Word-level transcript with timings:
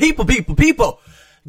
People, 0.00 0.24
people, 0.24 0.54
people. 0.54 0.98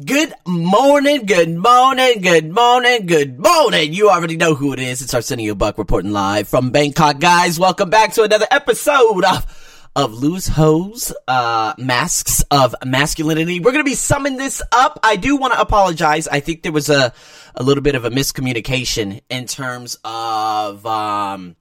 Good 0.04 0.34
morning, 0.46 1.24
good 1.24 1.56
morning, 1.56 2.20
good 2.20 2.52
morning, 2.52 3.06
good 3.06 3.38
morning. 3.38 3.94
You 3.94 4.10
already 4.10 4.36
know 4.36 4.54
who 4.54 4.74
it 4.74 4.78
is. 4.78 5.00
It's 5.00 5.14
Arsenio 5.14 5.54
Buck 5.54 5.78
reporting 5.78 6.12
live 6.12 6.48
from 6.48 6.70
Bangkok, 6.70 7.18
guys. 7.18 7.58
Welcome 7.58 7.88
back 7.88 8.12
to 8.12 8.24
another 8.24 8.44
episode 8.50 9.24
of 9.24 9.88
of 9.96 10.12
Lewis 10.12 10.48
Howes, 10.48 11.14
uh, 11.26 11.72
masks 11.78 12.44
of 12.50 12.74
masculinity. 12.84 13.58
We're 13.58 13.72
gonna 13.72 13.84
be 13.84 13.94
summing 13.94 14.36
this 14.36 14.60
up. 14.70 15.00
I 15.02 15.16
do 15.16 15.38
want 15.38 15.54
to 15.54 15.60
apologize. 15.60 16.28
I 16.28 16.40
think 16.40 16.62
there 16.62 16.72
was 16.72 16.90
a 16.90 17.14
a 17.54 17.62
little 17.62 17.82
bit 17.82 17.94
of 17.94 18.04
a 18.04 18.10
miscommunication 18.10 19.22
in 19.30 19.46
terms 19.46 19.96
of 20.04 20.84
um 20.84 21.56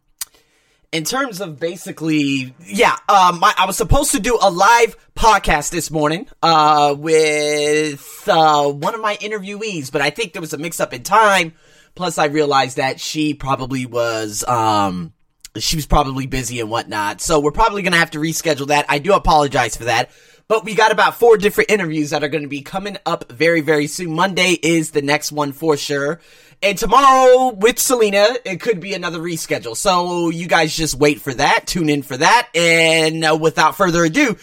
in 0.91 1.05
terms 1.05 1.39
of 1.39 1.59
basically, 1.59 2.53
yeah, 2.65 2.93
um, 3.07 3.41
I, 3.43 3.53
I, 3.59 3.65
was 3.65 3.77
supposed 3.77 4.11
to 4.11 4.19
do 4.19 4.37
a 4.41 4.51
live 4.51 4.97
podcast 5.15 5.71
this 5.71 5.89
morning, 5.89 6.27
uh, 6.43 6.93
with, 6.97 8.27
uh, 8.27 8.69
one 8.69 8.93
of 8.93 8.99
my 8.99 9.15
interviewees, 9.17 9.91
but 9.91 10.01
I 10.01 10.09
think 10.09 10.33
there 10.33 10.41
was 10.41 10.53
a 10.53 10.57
mix 10.57 10.79
up 10.79 10.93
in 10.93 11.03
time. 11.03 11.53
Plus, 11.95 12.17
I 12.17 12.25
realized 12.25 12.77
that 12.77 12.99
she 12.99 13.33
probably 13.33 13.85
was, 13.85 14.43
um, 14.47 15.13
she 15.57 15.75
was 15.75 15.85
probably 15.85 16.27
busy 16.27 16.59
and 16.59 16.69
whatnot. 16.69 17.21
So 17.21 17.39
we're 17.39 17.51
probably 17.51 17.81
gonna 17.81 17.97
have 17.97 18.11
to 18.11 18.19
reschedule 18.19 18.67
that. 18.67 18.85
I 18.89 18.99
do 18.99 19.13
apologize 19.13 19.75
for 19.75 19.85
that. 19.85 20.11
But 20.51 20.65
we 20.65 20.75
got 20.75 20.91
about 20.91 21.15
four 21.15 21.37
different 21.37 21.71
interviews 21.71 22.09
that 22.09 22.25
are 22.25 22.27
going 22.27 22.43
to 22.43 22.49
be 22.49 22.61
coming 22.61 22.97
up 23.05 23.31
very, 23.31 23.61
very 23.61 23.87
soon. 23.87 24.13
Monday 24.13 24.59
is 24.61 24.91
the 24.91 25.01
next 25.01 25.31
one 25.31 25.53
for 25.53 25.77
sure. 25.77 26.19
And 26.61 26.77
tomorrow 26.77 27.53
with 27.53 27.79
Selena, 27.79 28.27
it 28.43 28.59
could 28.59 28.81
be 28.81 28.93
another 28.93 29.19
reschedule. 29.19 29.77
So 29.77 30.29
you 30.29 30.47
guys 30.47 30.75
just 30.75 30.95
wait 30.95 31.21
for 31.21 31.33
that. 31.33 31.67
Tune 31.67 31.87
in 31.87 32.03
for 32.03 32.17
that. 32.17 32.49
And 32.53 33.23
uh, 33.23 33.37
without 33.39 33.77
further 33.77 34.03
ado, 34.03 34.35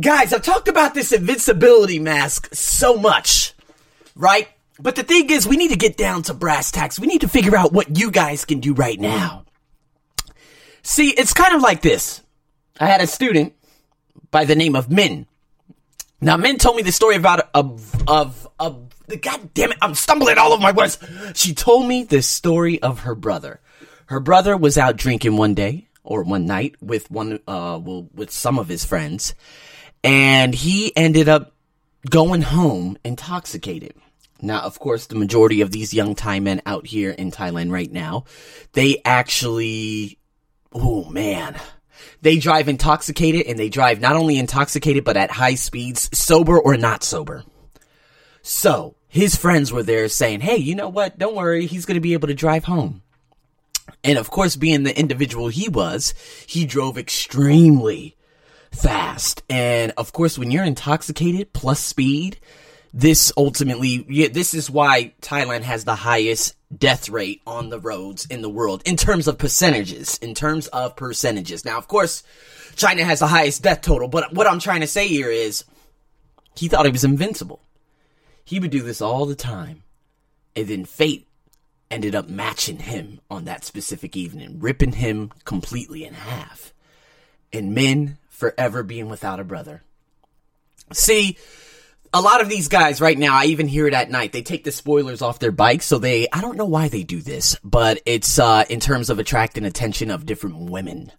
guys, 0.00 0.32
I've 0.32 0.42
talked 0.42 0.66
about 0.66 0.94
this 0.94 1.12
invincibility 1.12 2.00
mask 2.00 2.52
so 2.52 2.96
much, 2.96 3.54
right? 4.16 4.48
But 4.80 4.96
the 4.96 5.04
thing 5.04 5.30
is, 5.30 5.46
we 5.46 5.56
need 5.56 5.70
to 5.70 5.76
get 5.76 5.96
down 5.96 6.22
to 6.24 6.34
brass 6.34 6.72
tacks. 6.72 6.98
We 6.98 7.06
need 7.06 7.20
to 7.20 7.28
figure 7.28 7.56
out 7.56 7.72
what 7.72 7.96
you 7.96 8.10
guys 8.10 8.44
can 8.44 8.58
do 8.58 8.74
right 8.74 8.98
now. 8.98 9.44
See, 10.82 11.10
it's 11.10 11.34
kind 11.34 11.54
of 11.54 11.62
like 11.62 11.82
this. 11.82 12.22
I 12.78 12.86
had 12.86 13.00
a 13.00 13.06
student 13.06 13.54
by 14.30 14.44
the 14.44 14.54
name 14.54 14.74
of 14.74 14.90
Min. 14.90 15.26
Now, 16.20 16.36
Min 16.36 16.58
told 16.58 16.76
me 16.76 16.82
the 16.82 16.92
story 16.92 17.16
about 17.16 17.48
of 17.54 18.08
of 18.08 18.48
of 18.58 18.88
the 19.06 19.16
God 19.16 19.52
damn 19.54 19.72
it, 19.72 19.78
I'm 19.82 19.94
stumbling 19.94 20.38
all 20.38 20.52
over 20.52 20.62
my 20.62 20.72
words. 20.72 20.98
She 21.34 21.54
told 21.54 21.86
me 21.86 22.04
the 22.04 22.22
story 22.22 22.80
of 22.82 23.00
her 23.00 23.14
brother. 23.14 23.60
Her 24.06 24.20
brother 24.20 24.56
was 24.56 24.76
out 24.76 24.96
drinking 24.96 25.36
one 25.36 25.54
day 25.54 25.88
or 26.02 26.22
one 26.22 26.46
night 26.46 26.76
with 26.82 27.10
one 27.10 27.40
uh 27.46 27.80
well, 27.82 28.08
with 28.14 28.30
some 28.30 28.58
of 28.58 28.68
his 28.68 28.84
friends, 28.84 29.34
and 30.04 30.54
he 30.54 30.94
ended 30.96 31.28
up 31.28 31.54
going 32.08 32.42
home 32.42 32.96
intoxicated. 33.04 33.94
Now, 34.42 34.60
of 34.60 34.78
course, 34.78 35.06
the 35.06 35.16
majority 35.16 35.60
of 35.60 35.70
these 35.70 35.92
young 35.92 36.14
Thai 36.14 36.40
men 36.40 36.62
out 36.64 36.86
here 36.86 37.10
in 37.10 37.30
Thailand 37.30 37.70
right 37.70 37.92
now, 37.92 38.24
they 38.72 39.02
actually, 39.04 40.18
oh 40.72 41.04
man, 41.10 41.58
they 42.22 42.38
drive 42.38 42.68
intoxicated 42.68 43.46
and 43.46 43.58
they 43.58 43.68
drive 43.68 44.00
not 44.00 44.16
only 44.16 44.38
intoxicated, 44.38 45.04
but 45.04 45.16
at 45.16 45.30
high 45.30 45.54
speeds, 45.54 46.10
sober 46.16 46.58
or 46.58 46.76
not 46.76 47.02
sober. 47.02 47.44
So, 48.42 48.96
his 49.08 49.36
friends 49.36 49.72
were 49.72 49.82
there 49.82 50.08
saying, 50.08 50.40
Hey, 50.40 50.56
you 50.56 50.74
know 50.74 50.88
what? 50.88 51.18
Don't 51.18 51.36
worry. 51.36 51.66
He's 51.66 51.84
going 51.84 51.96
to 51.96 52.00
be 52.00 52.14
able 52.14 52.28
to 52.28 52.34
drive 52.34 52.64
home. 52.64 53.02
And 54.04 54.18
of 54.18 54.30
course, 54.30 54.56
being 54.56 54.84
the 54.84 54.98
individual 54.98 55.48
he 55.48 55.68
was, 55.68 56.14
he 56.46 56.64
drove 56.64 56.96
extremely 56.96 58.16
fast. 58.70 59.42
And 59.50 59.92
of 59.96 60.12
course, 60.12 60.38
when 60.38 60.50
you're 60.50 60.64
intoxicated 60.64 61.52
plus 61.52 61.80
speed, 61.80 62.38
this 62.92 63.32
ultimately, 63.36 64.04
yeah, 64.08 64.28
this 64.28 64.54
is 64.54 64.70
why 64.70 65.12
Thailand 65.22 65.62
has 65.62 65.84
the 65.84 65.94
highest 65.94 66.56
death 66.76 67.08
rate 67.08 67.40
on 67.46 67.68
the 67.68 67.80
roads 67.80 68.26
in 68.26 68.42
the 68.42 68.48
world 68.48 68.82
in 68.84 68.96
terms 68.96 69.28
of 69.28 69.38
percentages. 69.38 70.18
In 70.18 70.34
terms 70.34 70.66
of 70.68 70.96
percentages. 70.96 71.64
Now, 71.64 71.78
of 71.78 71.88
course, 71.88 72.22
China 72.76 73.04
has 73.04 73.20
the 73.20 73.26
highest 73.26 73.62
death 73.62 73.82
total, 73.82 74.08
but 74.08 74.32
what 74.32 74.46
I'm 74.46 74.60
trying 74.60 74.80
to 74.80 74.86
say 74.86 75.06
here 75.06 75.30
is 75.30 75.64
he 76.56 76.68
thought 76.68 76.86
he 76.86 76.92
was 76.92 77.04
invincible. 77.04 77.60
He 78.44 78.58
would 78.58 78.70
do 78.70 78.82
this 78.82 79.00
all 79.00 79.26
the 79.26 79.36
time. 79.36 79.82
And 80.56 80.66
then 80.66 80.84
fate 80.84 81.28
ended 81.90 82.14
up 82.14 82.28
matching 82.28 82.78
him 82.78 83.20
on 83.30 83.44
that 83.44 83.64
specific 83.64 84.16
evening, 84.16 84.58
ripping 84.58 84.92
him 84.92 85.30
completely 85.44 86.04
in 86.04 86.14
half. 86.14 86.72
And 87.52 87.74
Min 87.74 88.18
forever 88.28 88.82
being 88.82 89.08
without 89.08 89.40
a 89.40 89.44
brother. 89.44 89.82
See, 90.92 91.36
a 92.12 92.20
lot 92.20 92.40
of 92.40 92.48
these 92.48 92.68
guys 92.68 93.00
right 93.00 93.18
now, 93.18 93.36
I 93.36 93.44
even 93.46 93.68
hear 93.68 93.86
it 93.86 93.94
at 93.94 94.10
night. 94.10 94.32
They 94.32 94.42
take 94.42 94.64
the 94.64 94.72
spoilers 94.72 95.22
off 95.22 95.38
their 95.38 95.52
bikes, 95.52 95.86
so 95.86 95.98
they, 95.98 96.28
I 96.32 96.40
don't 96.40 96.56
know 96.56 96.64
why 96.64 96.88
they 96.88 97.04
do 97.04 97.20
this, 97.20 97.56
but 97.62 98.00
it's, 98.04 98.38
uh, 98.38 98.64
in 98.68 98.80
terms 98.80 99.10
of 99.10 99.18
attracting 99.18 99.64
attention 99.64 100.10
of 100.10 100.26
different 100.26 100.70
women. 100.70 101.12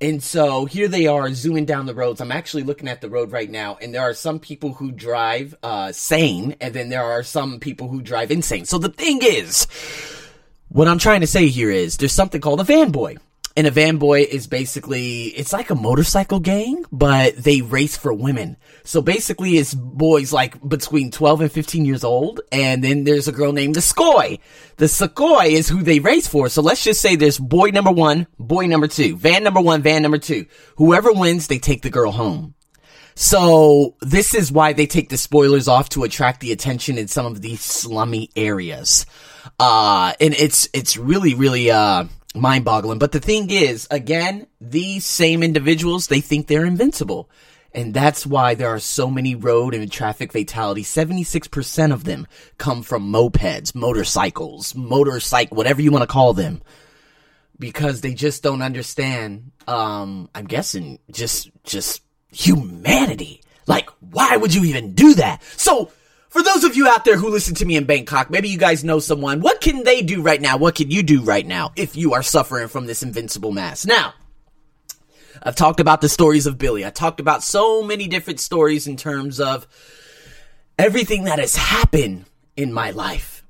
And 0.00 0.22
so 0.22 0.64
here 0.64 0.88
they 0.88 1.06
are 1.06 1.32
zooming 1.32 1.66
down 1.66 1.86
the 1.86 1.94
roads. 1.94 2.20
I'm 2.20 2.32
actually 2.32 2.64
looking 2.64 2.88
at 2.88 3.00
the 3.00 3.08
road 3.08 3.30
right 3.30 3.48
now, 3.48 3.78
and 3.80 3.94
there 3.94 4.02
are 4.02 4.12
some 4.14 4.40
people 4.40 4.74
who 4.74 4.90
drive, 4.90 5.54
uh, 5.62 5.92
sane, 5.92 6.56
and 6.60 6.74
then 6.74 6.88
there 6.88 7.04
are 7.04 7.22
some 7.22 7.60
people 7.60 7.88
who 7.88 8.02
drive 8.02 8.32
insane. 8.32 8.64
So 8.64 8.78
the 8.78 8.88
thing 8.88 9.20
is, 9.22 9.68
what 10.68 10.88
I'm 10.88 10.98
trying 10.98 11.20
to 11.20 11.28
say 11.28 11.46
here 11.46 11.70
is 11.70 11.96
there's 11.96 12.12
something 12.12 12.40
called 12.40 12.60
a 12.60 12.64
van 12.64 12.90
boy. 12.90 13.16
And 13.56 13.68
a 13.68 13.70
van 13.70 13.98
boy 13.98 14.22
is 14.22 14.48
basically, 14.48 15.26
it's 15.26 15.52
like 15.52 15.70
a 15.70 15.76
motorcycle 15.76 16.40
gang, 16.40 16.84
but 16.90 17.36
they 17.36 17.60
race 17.60 17.96
for 17.96 18.12
women. 18.12 18.56
So 18.82 19.00
basically 19.00 19.58
it's 19.58 19.74
boys 19.74 20.32
like 20.32 20.60
between 20.68 21.12
12 21.12 21.42
and 21.42 21.52
15 21.52 21.84
years 21.84 22.02
old. 22.02 22.40
And 22.50 22.82
then 22.82 23.04
there's 23.04 23.28
a 23.28 23.32
girl 23.32 23.52
named 23.52 23.76
the 23.76 23.80
Skoy. 23.80 24.40
The 24.76 24.86
Skoy 24.86 25.52
is 25.52 25.68
who 25.68 25.84
they 25.84 26.00
race 26.00 26.26
for. 26.26 26.48
So 26.48 26.62
let's 26.62 26.82
just 26.82 27.00
say 27.00 27.14
there's 27.14 27.38
boy 27.38 27.68
number 27.68 27.92
one, 27.92 28.26
boy 28.40 28.66
number 28.66 28.88
two, 28.88 29.16
van 29.16 29.44
number 29.44 29.60
one, 29.60 29.82
van 29.82 30.02
number 30.02 30.18
two. 30.18 30.46
Whoever 30.76 31.12
wins, 31.12 31.46
they 31.46 31.58
take 31.58 31.82
the 31.82 31.90
girl 31.90 32.10
home. 32.10 32.54
So 33.14 33.94
this 34.00 34.34
is 34.34 34.50
why 34.50 34.72
they 34.72 34.86
take 34.86 35.10
the 35.10 35.16
spoilers 35.16 35.68
off 35.68 35.90
to 35.90 36.02
attract 36.02 36.40
the 36.40 36.50
attention 36.50 36.98
in 36.98 37.06
some 37.06 37.26
of 37.26 37.40
these 37.40 37.60
slummy 37.60 38.30
areas. 38.34 39.06
Uh, 39.60 40.14
and 40.20 40.34
it's, 40.34 40.68
it's 40.72 40.96
really, 40.96 41.34
really, 41.34 41.70
uh, 41.70 42.06
mind 42.34 42.64
boggling. 42.64 42.98
But 42.98 43.12
the 43.12 43.20
thing 43.20 43.50
is, 43.50 43.86
again, 43.90 44.46
these 44.60 45.04
same 45.04 45.42
individuals, 45.42 46.08
they 46.08 46.20
think 46.20 46.46
they're 46.46 46.66
invincible. 46.66 47.30
And 47.72 47.92
that's 47.92 48.24
why 48.24 48.54
there 48.54 48.68
are 48.68 48.78
so 48.78 49.10
many 49.10 49.34
road 49.34 49.74
and 49.74 49.90
traffic 49.90 50.32
fatalities. 50.32 50.88
76% 50.88 51.92
of 51.92 52.04
them 52.04 52.26
come 52.56 52.82
from 52.82 53.12
mopeds, 53.12 53.74
motorcycles, 53.74 54.74
motorcycle, 54.76 55.56
whatever 55.56 55.82
you 55.82 55.90
want 55.90 56.02
to 56.02 56.12
call 56.12 56.34
them. 56.34 56.62
Because 57.58 58.00
they 58.00 58.14
just 58.14 58.42
don't 58.42 58.62
understand, 58.62 59.50
um, 59.66 60.28
I'm 60.34 60.46
guessing 60.46 60.98
just, 61.10 61.50
just 61.64 62.02
humanity. 62.30 63.42
Like, 63.66 63.88
why 64.00 64.36
would 64.36 64.54
you 64.54 64.64
even 64.64 64.94
do 64.94 65.14
that? 65.14 65.42
So, 65.56 65.90
for 66.34 66.42
those 66.42 66.64
of 66.64 66.74
you 66.74 66.88
out 66.88 67.04
there 67.04 67.16
who 67.16 67.28
listen 67.28 67.54
to 67.54 67.64
me 67.64 67.76
in 67.76 67.84
Bangkok, 67.84 68.28
maybe 68.28 68.48
you 68.48 68.58
guys 68.58 68.82
know 68.82 68.98
someone. 68.98 69.40
What 69.40 69.60
can 69.60 69.84
they 69.84 70.02
do 70.02 70.20
right 70.20 70.40
now? 70.40 70.56
What 70.56 70.74
can 70.74 70.90
you 70.90 71.04
do 71.04 71.22
right 71.22 71.46
now 71.46 71.70
if 71.76 71.94
you 71.94 72.14
are 72.14 72.24
suffering 72.24 72.66
from 72.66 72.86
this 72.86 73.04
invincible 73.04 73.52
mass? 73.52 73.86
Now, 73.86 74.14
I've 75.40 75.54
talked 75.54 75.78
about 75.78 76.00
the 76.00 76.08
stories 76.08 76.48
of 76.48 76.58
Billy. 76.58 76.84
I 76.84 76.90
talked 76.90 77.20
about 77.20 77.44
so 77.44 77.84
many 77.84 78.08
different 78.08 78.40
stories 78.40 78.88
in 78.88 78.96
terms 78.96 79.38
of 79.38 79.68
everything 80.76 81.22
that 81.22 81.38
has 81.38 81.54
happened 81.54 82.24
in 82.56 82.72
my 82.72 82.90
life. 82.90 83.44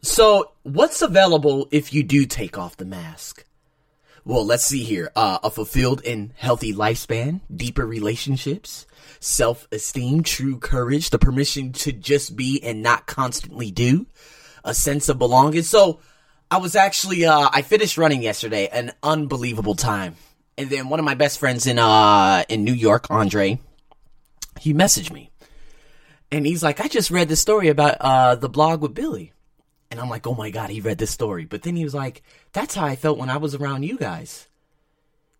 So, 0.00 0.52
what's 0.62 1.02
available 1.02 1.68
if 1.72 1.92
you 1.92 2.02
do 2.04 2.24
take 2.24 2.56
off 2.56 2.78
the 2.78 2.86
mask? 2.86 3.44
Well, 4.24 4.46
let's 4.46 4.64
see 4.64 4.84
here. 4.84 5.10
Uh, 5.16 5.38
a 5.42 5.50
fulfilled 5.50 6.02
and 6.06 6.32
healthy 6.36 6.72
lifespan, 6.72 7.40
deeper 7.54 7.84
relationships, 7.84 8.86
self 9.18 9.66
esteem, 9.72 10.22
true 10.22 10.58
courage, 10.58 11.10
the 11.10 11.18
permission 11.18 11.72
to 11.72 11.92
just 11.92 12.36
be 12.36 12.62
and 12.62 12.82
not 12.82 13.06
constantly 13.06 13.72
do, 13.72 14.06
a 14.64 14.74
sense 14.74 15.08
of 15.08 15.18
belonging. 15.18 15.62
So 15.62 15.98
I 16.52 16.58
was 16.58 16.76
actually, 16.76 17.24
uh, 17.24 17.48
I 17.52 17.62
finished 17.62 17.98
running 17.98 18.22
yesterday, 18.22 18.68
an 18.68 18.92
unbelievable 19.02 19.74
time. 19.74 20.14
And 20.56 20.70
then 20.70 20.88
one 20.88 21.00
of 21.00 21.04
my 21.04 21.14
best 21.14 21.40
friends 21.40 21.66
in, 21.66 21.78
uh, 21.80 22.44
in 22.48 22.62
New 22.62 22.74
York, 22.74 23.06
Andre, 23.10 23.58
he 24.60 24.72
messaged 24.72 25.10
me. 25.10 25.30
And 26.30 26.46
he's 26.46 26.62
like, 26.62 26.80
I 26.80 26.86
just 26.88 27.10
read 27.10 27.28
the 27.28 27.36
story 27.36 27.68
about, 27.68 27.96
uh, 28.00 28.34
the 28.36 28.48
blog 28.48 28.82
with 28.82 28.94
Billy. 28.94 29.31
And 29.92 30.00
I'm 30.00 30.08
like, 30.08 30.26
oh 30.26 30.34
my 30.34 30.48
God, 30.48 30.70
he 30.70 30.80
read 30.80 30.96
this 30.96 31.10
story. 31.10 31.44
But 31.44 31.62
then 31.62 31.76
he 31.76 31.84
was 31.84 31.94
like, 31.94 32.22
that's 32.54 32.74
how 32.74 32.86
I 32.86 32.96
felt 32.96 33.18
when 33.18 33.28
I 33.28 33.36
was 33.36 33.54
around 33.54 33.82
you 33.82 33.98
guys. 33.98 34.48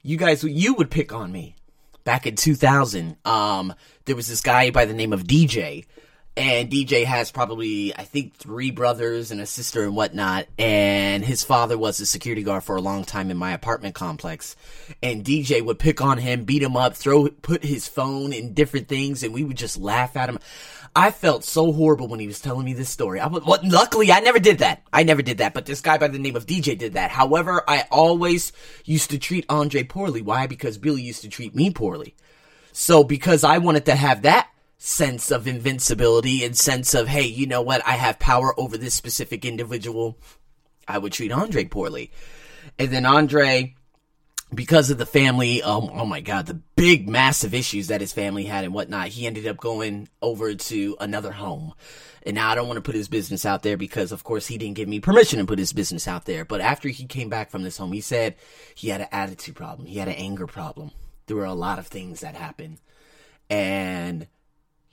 You 0.02 0.18
guys, 0.18 0.44
you 0.44 0.74
would 0.74 0.90
pick 0.90 1.10
on 1.10 1.32
me 1.32 1.56
back 2.04 2.26
in 2.26 2.36
2000, 2.36 3.16
um, 3.24 3.72
there 4.04 4.14
was 4.14 4.28
this 4.28 4.42
guy 4.42 4.70
by 4.70 4.84
the 4.84 4.92
name 4.92 5.14
of 5.14 5.24
DJ, 5.24 5.86
and 6.36 6.70
DJ 6.70 7.04
has 7.04 7.30
probably, 7.30 7.94
I 7.94 8.04
think, 8.04 8.34
three 8.34 8.70
brothers 8.70 9.30
and 9.30 9.40
a 9.40 9.46
sister 9.46 9.82
and 9.82 9.94
whatnot. 9.94 10.46
And 10.58 11.22
his 11.22 11.44
father 11.44 11.76
was 11.76 12.00
a 12.00 12.06
security 12.06 12.42
guard 12.42 12.64
for 12.64 12.76
a 12.76 12.80
long 12.80 13.04
time 13.04 13.30
in 13.30 13.36
my 13.36 13.52
apartment 13.52 13.94
complex. 13.94 14.56
And 15.02 15.24
DJ 15.24 15.62
would 15.62 15.78
pick 15.78 16.00
on 16.00 16.16
him, 16.16 16.44
beat 16.44 16.62
him 16.62 16.76
up, 16.76 16.94
throw, 16.94 17.28
put 17.28 17.62
his 17.62 17.86
phone 17.86 18.32
in 18.32 18.54
different 18.54 18.88
things, 18.88 19.22
and 19.22 19.34
we 19.34 19.44
would 19.44 19.58
just 19.58 19.78
laugh 19.78 20.16
at 20.16 20.30
him. 20.30 20.38
I 20.96 21.10
felt 21.10 21.44
so 21.44 21.72
horrible 21.72 22.08
when 22.08 22.20
he 22.20 22.26
was 22.26 22.40
telling 22.40 22.64
me 22.64 22.72
this 22.72 22.88
story. 22.88 23.20
I 23.20 23.26
was, 23.26 23.44
well, 23.44 23.60
luckily, 23.62 24.10
I 24.10 24.20
never 24.20 24.38
did 24.38 24.58
that. 24.58 24.82
I 24.92 25.02
never 25.02 25.22
did 25.22 25.38
that. 25.38 25.52
But 25.52 25.66
this 25.66 25.80
guy 25.82 25.98
by 25.98 26.08
the 26.08 26.18
name 26.18 26.36
of 26.36 26.46
DJ 26.46 26.78
did 26.78 26.94
that. 26.94 27.10
However, 27.10 27.62
I 27.68 27.84
always 27.90 28.52
used 28.84 29.10
to 29.10 29.18
treat 29.18 29.44
Andre 29.48 29.84
poorly. 29.84 30.22
Why? 30.22 30.46
Because 30.46 30.78
Billy 30.78 31.02
used 31.02 31.22
to 31.22 31.28
treat 31.28 31.54
me 31.54 31.70
poorly. 31.70 32.14
So 32.72 33.04
because 33.04 33.44
I 33.44 33.58
wanted 33.58 33.86
to 33.86 33.94
have 33.94 34.22
that 34.22 34.48
sense 34.84 35.30
of 35.30 35.46
invincibility 35.46 36.44
and 36.44 36.58
sense 36.58 36.92
of, 36.92 37.06
hey, 37.06 37.22
you 37.22 37.46
know 37.46 37.62
what? 37.62 37.86
I 37.86 37.92
have 37.92 38.18
power 38.18 38.58
over 38.58 38.76
this 38.76 38.94
specific 38.94 39.44
individual. 39.44 40.18
I 40.88 40.98
would 40.98 41.12
treat 41.12 41.30
Andre 41.30 41.64
poorly. 41.66 42.10
And 42.80 42.90
then 42.90 43.06
Andre, 43.06 43.76
because 44.52 44.90
of 44.90 44.98
the 44.98 45.06
family, 45.06 45.62
um, 45.62 45.88
oh 45.92 46.04
my 46.04 46.20
God, 46.20 46.46
the 46.46 46.60
big, 46.74 47.08
massive 47.08 47.54
issues 47.54 47.86
that 47.86 48.00
his 48.00 48.12
family 48.12 48.42
had 48.42 48.64
and 48.64 48.74
whatnot, 48.74 49.08
he 49.08 49.24
ended 49.24 49.46
up 49.46 49.56
going 49.58 50.08
over 50.20 50.52
to 50.52 50.96
another 50.98 51.30
home. 51.30 51.74
And 52.26 52.34
now 52.34 52.50
I 52.50 52.56
don't 52.56 52.66
want 52.66 52.78
to 52.78 52.82
put 52.82 52.96
his 52.96 53.08
business 53.08 53.46
out 53.46 53.62
there 53.62 53.76
because, 53.76 54.10
of 54.10 54.24
course, 54.24 54.48
he 54.48 54.58
didn't 54.58 54.74
give 54.74 54.88
me 54.88 54.98
permission 54.98 55.38
to 55.38 55.44
put 55.44 55.60
his 55.60 55.72
business 55.72 56.08
out 56.08 56.24
there. 56.24 56.44
But 56.44 56.60
after 56.60 56.88
he 56.88 57.06
came 57.06 57.28
back 57.28 57.50
from 57.50 57.62
this 57.62 57.78
home, 57.78 57.92
he 57.92 58.00
said 58.00 58.34
he 58.74 58.88
had 58.88 59.00
an 59.00 59.08
attitude 59.12 59.54
problem. 59.54 59.86
He 59.86 59.98
had 59.98 60.08
an 60.08 60.14
anger 60.14 60.48
problem. 60.48 60.90
There 61.26 61.36
were 61.36 61.44
a 61.44 61.54
lot 61.54 61.78
of 61.78 61.86
things 61.86 62.20
that 62.20 62.34
happened. 62.34 62.78
And 63.48 64.26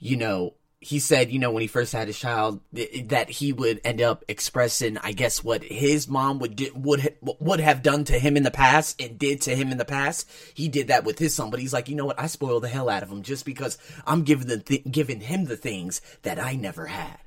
you 0.00 0.16
know, 0.16 0.54
he 0.82 0.98
said, 0.98 1.30
you 1.30 1.38
know, 1.38 1.50
when 1.50 1.60
he 1.60 1.66
first 1.66 1.92
had 1.92 2.06
his 2.06 2.18
child, 2.18 2.60
that 2.72 3.28
he 3.28 3.52
would 3.52 3.82
end 3.84 4.00
up 4.00 4.24
expressing, 4.28 4.96
I 4.96 5.12
guess, 5.12 5.44
what 5.44 5.62
his 5.62 6.08
mom 6.08 6.38
would 6.38 6.56
do, 6.56 6.72
would 6.74 7.16
would 7.20 7.60
have 7.60 7.82
done 7.82 8.04
to 8.04 8.18
him 8.18 8.34
in 8.34 8.44
the 8.44 8.50
past 8.50 9.00
and 9.00 9.18
did 9.18 9.42
to 9.42 9.54
him 9.54 9.70
in 9.70 9.76
the 9.76 9.84
past. 9.84 10.28
He 10.54 10.68
did 10.68 10.88
that 10.88 11.04
with 11.04 11.18
his 11.18 11.34
son, 11.34 11.50
but 11.50 11.60
he's 11.60 11.74
like, 11.74 11.90
you 11.90 11.96
know 11.96 12.06
what? 12.06 12.18
I 12.18 12.28
spoiled 12.28 12.62
the 12.62 12.68
hell 12.68 12.88
out 12.88 13.02
of 13.02 13.10
him 13.10 13.22
just 13.22 13.44
because 13.44 13.76
I'm 14.06 14.22
giving 14.22 14.48
the 14.48 14.58
th- 14.58 14.90
giving 14.90 15.20
him 15.20 15.44
the 15.44 15.56
things 15.56 16.00
that 16.22 16.40
I 16.42 16.54
never 16.54 16.86
had. 16.86 17.18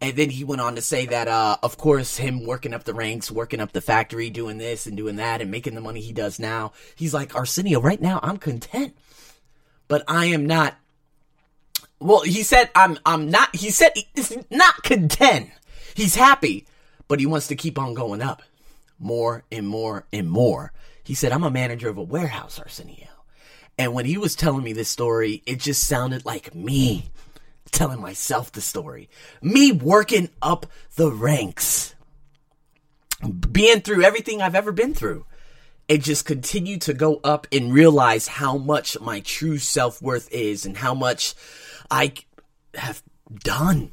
And 0.00 0.16
then 0.16 0.30
he 0.30 0.42
went 0.42 0.62
on 0.62 0.74
to 0.74 0.82
say 0.82 1.06
that, 1.06 1.28
uh, 1.28 1.58
of 1.62 1.76
course, 1.76 2.16
him 2.16 2.46
working 2.46 2.74
up 2.74 2.82
the 2.82 2.94
ranks, 2.94 3.30
working 3.30 3.60
up 3.60 3.70
the 3.72 3.82
factory, 3.82 4.28
doing 4.28 4.58
this 4.58 4.86
and 4.86 4.96
doing 4.96 5.16
that, 5.16 5.40
and 5.40 5.52
making 5.52 5.76
the 5.76 5.80
money 5.80 6.00
he 6.00 6.12
does 6.12 6.40
now. 6.40 6.72
He's 6.96 7.14
like, 7.14 7.36
Arsenio, 7.36 7.80
right 7.80 8.00
now 8.00 8.18
I'm 8.24 8.38
content, 8.38 8.96
but 9.86 10.02
I 10.08 10.26
am 10.26 10.46
not 10.46 10.79
well, 12.00 12.22
he 12.22 12.42
said 12.42 12.70
I'm 12.74 12.98
I'm 13.04 13.30
not 13.30 13.54
he 13.54 13.70
said 13.70 13.92
he's 14.14 14.36
not 14.50 14.82
content. 14.82 15.50
He's 15.94 16.14
happy, 16.14 16.66
but 17.08 17.20
he 17.20 17.26
wants 17.26 17.48
to 17.48 17.56
keep 17.56 17.78
on 17.78 17.94
going 17.94 18.22
up. 18.22 18.42
More 18.98 19.44
and 19.52 19.68
more 19.68 20.06
and 20.12 20.30
more. 20.30 20.72
He 21.04 21.14
said 21.14 21.32
I'm 21.32 21.44
a 21.44 21.50
manager 21.50 21.88
of 21.88 21.98
a 21.98 22.02
warehouse, 22.02 22.58
Arsenio. 22.58 23.08
And 23.78 23.94
when 23.94 24.04
he 24.04 24.18
was 24.18 24.34
telling 24.34 24.62
me 24.62 24.72
this 24.72 24.88
story, 24.88 25.42
it 25.46 25.58
just 25.58 25.86
sounded 25.86 26.26
like 26.26 26.54
me 26.54 27.10
telling 27.70 28.00
myself 28.00 28.52
the 28.52 28.60
story. 28.60 29.08
Me 29.40 29.72
working 29.72 30.28
up 30.42 30.66
the 30.96 31.10
ranks. 31.10 31.94
Being 33.50 33.80
through 33.80 34.02
everything 34.02 34.40
I've 34.40 34.54
ever 34.54 34.72
been 34.72 34.94
through 34.94 35.26
and 35.88 36.02
just 36.02 36.24
continue 36.24 36.78
to 36.78 36.94
go 36.94 37.20
up 37.22 37.46
and 37.52 37.72
realize 37.72 38.28
how 38.28 38.56
much 38.56 38.98
my 39.00 39.20
true 39.20 39.58
self 39.58 40.00
worth 40.00 40.32
is 40.32 40.64
and 40.64 40.76
how 40.76 40.94
much 40.94 41.34
I 41.90 42.14
have 42.74 43.02
done 43.42 43.92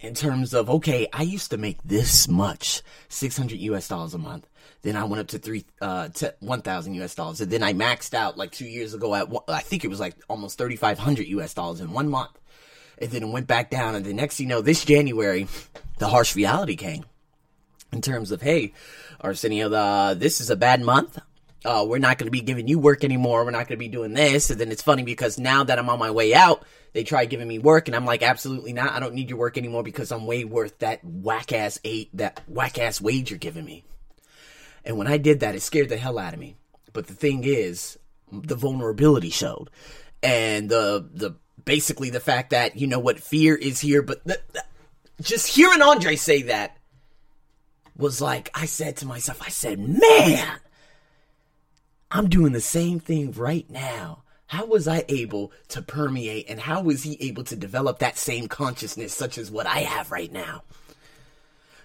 in 0.00 0.14
terms 0.14 0.52
of 0.52 0.68
okay, 0.68 1.06
I 1.12 1.22
used 1.22 1.50
to 1.50 1.56
make 1.56 1.78
this 1.84 2.28
much, 2.28 2.82
six 3.08 3.36
hundred 3.36 3.60
U.S. 3.60 3.88
dollars 3.88 4.14
a 4.14 4.18
month. 4.18 4.48
Then 4.82 4.96
I 4.96 5.04
went 5.04 5.20
up 5.20 5.28
to 5.28 5.38
three, 5.38 5.64
uh, 5.80 6.08
to 6.08 6.34
one 6.40 6.62
thousand 6.62 6.94
U.S. 6.94 7.14
dollars, 7.14 7.40
and 7.40 7.50
then 7.50 7.62
I 7.62 7.72
maxed 7.72 8.14
out 8.14 8.36
like 8.36 8.50
two 8.50 8.66
years 8.66 8.94
ago 8.94 9.14
at 9.14 9.28
I 9.48 9.60
think 9.60 9.84
it 9.84 9.88
was 9.88 10.00
like 10.00 10.16
almost 10.28 10.58
thirty 10.58 10.76
five 10.76 10.98
hundred 10.98 11.28
U.S. 11.28 11.54
dollars 11.54 11.80
in 11.80 11.92
one 11.92 12.08
month, 12.08 12.38
and 12.98 13.10
then 13.10 13.22
it 13.22 13.28
went 13.30 13.46
back 13.46 13.70
down. 13.70 13.94
And 13.94 14.04
the 14.04 14.12
next, 14.12 14.40
you 14.40 14.46
know, 14.46 14.60
this 14.60 14.84
January, 14.84 15.46
the 15.98 16.08
harsh 16.08 16.34
reality 16.34 16.76
came 16.76 17.04
in 17.92 18.00
terms 18.00 18.32
of 18.32 18.42
hey, 18.42 18.72
Arsenio, 19.20 20.14
this 20.14 20.40
is 20.40 20.50
a 20.50 20.56
bad 20.56 20.80
month. 20.80 21.18
Uh, 21.64 21.84
we're 21.86 21.98
not 21.98 22.18
going 22.18 22.26
to 22.26 22.32
be 22.32 22.40
giving 22.40 22.66
you 22.66 22.78
work 22.78 23.04
anymore. 23.04 23.44
We're 23.44 23.52
not 23.52 23.68
going 23.68 23.76
to 23.78 23.84
be 23.84 23.88
doing 23.88 24.14
this. 24.14 24.50
And 24.50 24.60
then 24.60 24.72
it's 24.72 24.82
funny 24.82 25.04
because 25.04 25.38
now 25.38 25.62
that 25.64 25.78
I'm 25.78 25.88
on 25.88 25.98
my 25.98 26.10
way 26.10 26.34
out, 26.34 26.64
they 26.92 27.04
try 27.04 27.24
giving 27.24 27.48
me 27.48 27.58
work, 27.58 27.88
and 27.88 27.96
I'm 27.96 28.04
like, 28.04 28.22
absolutely 28.22 28.72
not. 28.72 28.92
I 28.92 29.00
don't 29.00 29.14
need 29.14 29.30
your 29.30 29.38
work 29.38 29.56
anymore 29.56 29.82
because 29.82 30.12
I'm 30.12 30.26
way 30.26 30.44
worth 30.44 30.78
that 30.80 31.00
whack 31.02 31.52
ass 31.52 31.78
eight, 31.84 32.10
that 32.14 32.42
whack 32.46 32.78
ass 32.78 33.00
wage 33.00 33.30
you're 33.30 33.38
giving 33.38 33.64
me. 33.64 33.84
And 34.84 34.98
when 34.98 35.06
I 35.06 35.16
did 35.16 35.40
that, 35.40 35.54
it 35.54 35.62
scared 35.62 35.88
the 35.88 35.96
hell 35.96 36.18
out 36.18 36.34
of 36.34 36.40
me. 36.40 36.56
But 36.92 37.06
the 37.06 37.14
thing 37.14 37.44
is, 37.44 37.98
the 38.30 38.56
vulnerability 38.56 39.30
showed, 39.30 39.70
and 40.22 40.68
the 40.68 41.08
the 41.12 41.36
basically 41.64 42.10
the 42.10 42.20
fact 42.20 42.50
that 42.50 42.76
you 42.76 42.86
know 42.86 42.98
what 42.98 43.20
fear 43.20 43.54
is 43.54 43.80
here, 43.80 44.02
but 44.02 44.22
the, 44.24 44.40
the, 44.52 44.64
just 45.22 45.46
hearing 45.46 45.80
Andre 45.80 46.16
say 46.16 46.42
that 46.42 46.76
was 47.96 48.20
like 48.20 48.50
I 48.54 48.66
said 48.66 48.96
to 48.98 49.06
myself, 49.06 49.40
I 49.42 49.48
said, 49.48 49.78
man, 49.78 50.58
I'm 52.12 52.28
doing 52.28 52.52
the 52.52 52.60
same 52.60 53.00
thing 53.00 53.32
right 53.32 53.68
now 53.70 54.22
how 54.52 54.66
was 54.66 54.86
I 54.86 55.06
able 55.08 55.50
to 55.68 55.80
permeate 55.80 56.44
and 56.46 56.60
how 56.60 56.82
was 56.82 57.04
he 57.04 57.16
able 57.20 57.42
to 57.44 57.56
develop 57.56 58.00
that 58.00 58.18
same 58.18 58.48
consciousness 58.48 59.14
such 59.14 59.38
as 59.38 59.50
what 59.50 59.66
I 59.66 59.78
have 59.78 60.12
right 60.12 60.30
now? 60.30 60.62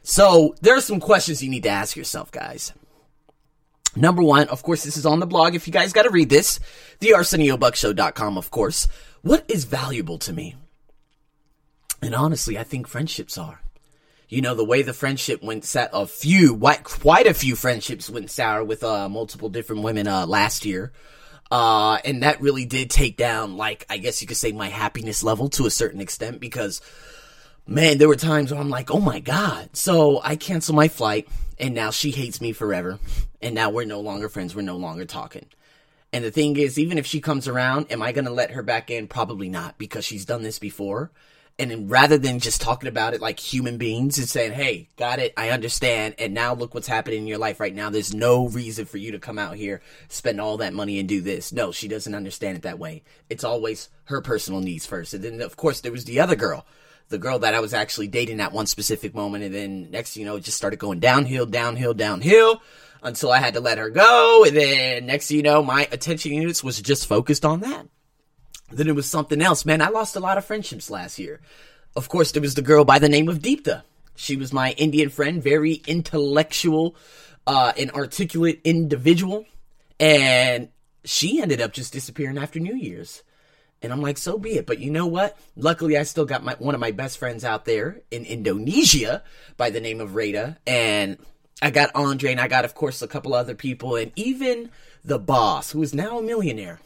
So 0.04 0.54
there 0.60 0.76
are 0.76 0.82
some 0.82 1.00
questions 1.00 1.42
you 1.42 1.50
need 1.50 1.64
to 1.64 1.70
ask 1.70 1.96
yourself, 1.96 2.30
guys. 2.30 2.74
Number 3.96 4.22
one, 4.22 4.50
of 4.50 4.64
course, 4.64 4.84
this 4.84 4.98
is 4.98 5.06
on 5.06 5.22
the 5.22 5.26
blog. 5.26 5.56
If 5.56 5.66
you 5.66 5.72
guys 5.72 5.94
got 5.94 6.04
to 6.04 6.10
read 6.10 6.28
this, 6.28 6.60
thearseniobuckshow.com, 7.00 8.38
of 8.38 8.52
course. 8.52 8.90
What 9.22 9.46
is 9.48 9.64
valuable 9.64 10.18
to 10.18 10.34
me? 10.34 10.56
And 12.02 12.14
honestly, 12.14 12.58
I 12.58 12.64
think 12.64 12.86
friendships 12.86 13.38
are. 13.38 13.62
You 14.30 14.42
know, 14.42 14.56
the 14.56 14.66
way 14.66 14.82
the 14.82 14.94
friendship 14.94 15.42
went 15.42 15.64
set 15.64 15.90
a 15.94 16.06
few, 16.06 16.58
quite 16.58 17.28
a 17.28 17.34
few 17.34 17.56
friendships 17.56 18.10
went 18.10 18.30
sour 18.30 18.64
with 18.64 18.84
uh, 18.84 19.08
multiple 19.08 19.48
different 19.48 19.84
women 19.84 20.08
uh, 20.08 20.26
last 20.26 20.66
year. 20.66 20.92
Uh, 21.50 21.98
and 22.04 22.24
that 22.24 22.42
really 22.42 22.66
did 22.66 22.90
take 22.90 23.16
down, 23.16 23.56
like, 23.56 23.86
I 23.90 23.98
guess 23.98 24.22
you 24.22 24.28
could 24.28 24.36
say 24.36 24.52
my 24.52 24.68
happiness 24.68 25.24
level 25.24 25.48
to 25.52 25.66
a 25.66 25.72
certain 25.72 26.02
extent 26.02 26.42
because, 26.42 26.82
man, 27.66 28.00
there 28.00 28.10
were 28.10 28.18
times 28.18 28.52
where 28.52 28.60
I'm 28.60 28.70
like, 28.70 28.92
oh 28.92 29.00
my 29.00 29.22
God. 29.22 29.70
So 29.78 30.20
I 30.22 30.36
cancel 30.36 30.76
my 30.76 30.90
flight 30.90 31.30
and 31.58 31.74
now 31.74 31.92
she 31.92 32.12
hates 32.12 32.42
me 32.42 32.52
forever. 32.52 33.00
And 33.42 33.56
now 33.56 33.70
we're 33.70 33.86
no 33.86 34.02
longer 34.02 34.28
friends. 34.28 34.54
We're 34.54 34.62
no 34.64 34.76
longer 34.76 35.06
talking. 35.06 35.46
And 36.12 36.26
the 36.26 36.32
thing 36.32 36.58
is, 36.58 36.78
even 36.78 36.98
if 36.98 37.06
she 37.06 37.22
comes 37.22 37.48
around, 37.48 37.92
am 37.92 38.02
I 38.02 38.12
going 38.12 38.26
to 38.26 38.32
let 38.32 38.52
her 38.52 38.64
back 38.64 38.90
in? 38.90 39.08
Probably 39.08 39.48
not 39.48 39.78
because 39.78 40.04
she's 40.04 40.26
done 40.26 40.44
this 40.44 40.60
before. 40.60 41.12
And 41.60 41.90
rather 41.90 42.20
than 42.20 42.38
just 42.38 42.62
talking 42.62 42.88
about 42.88 43.16
it 43.16 43.22
like 43.22 43.40
human 43.40 43.78
beings 43.78 44.20
and 44.20 44.30
saying, 44.30 44.52
hey, 44.52 44.90
got 44.96 45.18
it, 45.18 45.34
I 45.36 45.50
understand, 45.50 46.14
and 46.20 46.32
now 46.32 46.54
look 46.54 46.76
what's 46.76 46.88
happening 46.88 47.22
in 47.22 47.28
your 47.28 47.40
life 47.40 47.60
right 47.60 47.74
now. 47.74 47.90
There's 47.90 48.14
no 48.14 48.48
reason 48.48 48.86
for 48.86 48.98
you 48.98 49.12
to 49.14 49.20
come 49.20 49.40
out 49.40 49.56
here, 49.56 49.82
spend 50.08 50.40
all 50.40 50.58
that 50.58 50.76
money, 50.76 51.00
and 51.00 51.10
do 51.10 51.20
this. 51.20 51.52
No, 51.52 51.72
she 51.72 51.88
doesn't 51.88 52.14
understand 52.14 52.58
it 52.58 52.62
that 52.62 52.78
way. 52.78 53.02
It's 53.28 53.44
always 53.44 53.90
her 54.04 54.22
personal 54.22 54.62
needs 54.62 54.86
first. 54.86 55.16
And 55.16 55.24
then, 55.24 55.42
of 55.42 55.58
course, 55.58 55.82
there 55.82 55.92
was 55.92 56.06
the 56.06 56.20
other 56.20 56.36
girl, 56.36 56.64
the 57.10 57.18
girl 57.18 57.40
that 57.40 57.56
I 57.56 57.60
was 57.60 57.74
actually 57.74 58.08
dating 58.08 58.40
at 58.40 58.54
one 58.54 58.68
specific 58.68 59.16
moment. 59.16 59.44
And 59.44 59.56
then 59.56 59.90
next, 59.90 60.16
you 60.16 60.26
know, 60.26 60.36
it 60.36 60.44
just 60.44 60.58
started 60.58 60.78
going 60.78 61.00
downhill, 61.00 61.48
downhill, 61.48 61.96
downhill 61.96 62.62
until 63.02 63.32
I 63.32 63.40
had 63.40 63.56
to 63.56 63.62
let 63.62 63.80
her 63.80 63.90
go. 63.90 64.44
And 64.46 64.56
then 64.56 65.06
next, 65.08 65.32
you 65.32 65.42
know, 65.42 65.64
my 65.64 65.88
attention 65.92 66.34
units 66.34 66.64
was 66.64 66.80
just 66.82 67.08
focused 67.08 67.46
on 67.46 67.62
that. 67.62 67.88
Then 68.70 68.88
it 68.88 68.96
was 68.96 69.10
something 69.10 69.42
else. 69.42 69.66
Man, 69.66 69.82
I 69.82 69.90
lost 69.90 70.16
a 70.16 70.20
lot 70.20 70.38
of 70.38 70.46
friendships 70.46 70.90
last 70.90 71.20
year. 71.20 71.40
Of 71.96 72.10
course, 72.10 72.32
there 72.32 72.42
was 72.42 72.56
the 72.56 72.62
girl 72.62 72.84
by 72.84 73.00
the 73.00 73.10
name 73.10 73.30
of 73.30 73.40
Deepta. 73.40 73.84
She 74.16 74.36
was 74.36 74.52
my 74.52 74.72
Indian 74.74 75.10
friend, 75.10 75.42
very 75.42 75.82
intellectual, 75.88 76.96
uh, 77.46 77.74
and 77.78 77.92
articulate 77.92 78.62
individual. 78.64 79.46
And 80.00 80.70
she 81.06 81.42
ended 81.42 81.62
up 81.62 81.72
just 81.72 81.94
disappearing 81.94 82.38
after 82.38 82.60
New 82.60 82.76
Year's. 82.76 83.24
And 83.82 83.94
I'm 83.94 84.02
like, 84.02 84.18
so 84.18 84.38
be 84.38 84.58
it. 84.58 84.66
But 84.66 84.80
you 84.80 84.92
know 84.92 85.06
what? 85.06 85.38
Luckily, 85.56 85.98
I 85.98 86.04
still 86.04 86.26
got 86.26 86.44
my 86.44 86.56
one 86.60 86.74
of 86.74 86.82
my 86.82 86.92
best 86.92 87.18
friends 87.20 87.46
out 87.46 87.66
there 87.66 88.02
in 88.12 88.26
Indonesia 88.26 89.24
by 89.56 89.70
the 89.70 89.80
name 89.80 90.02
of 90.02 90.16
Rada. 90.16 90.58
And 90.66 91.18
I 91.62 91.72
got 91.72 91.92
Andre, 91.96 92.32
and 92.32 92.42
I 92.42 92.48
got, 92.48 92.66
of 92.66 92.76
course, 92.76 93.02
a 93.02 93.08
couple 93.08 93.34
other 93.34 93.56
people, 93.56 93.96
and 93.96 94.12
even 94.16 94.70
the 95.04 95.20
boss, 95.20 95.72
who 95.72 95.82
is 95.82 95.94
now 95.94 96.20
a 96.20 96.24
millionaire 96.24 96.80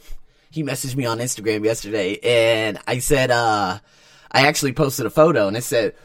he 0.52 0.64
messaged 0.64 0.96
me 0.96 1.06
on 1.06 1.20
Instagram 1.20 1.64
yesterday 1.64 2.20
and 2.22 2.78
I 2.86 3.00
said, 3.00 3.32
uh, 3.32 3.80
I 4.32 4.48
actually 4.48 4.74
posted 4.74 5.06
a 5.06 5.10
photo 5.10 5.48
and 5.48 5.58
it 5.58 5.64
said, 5.64 5.96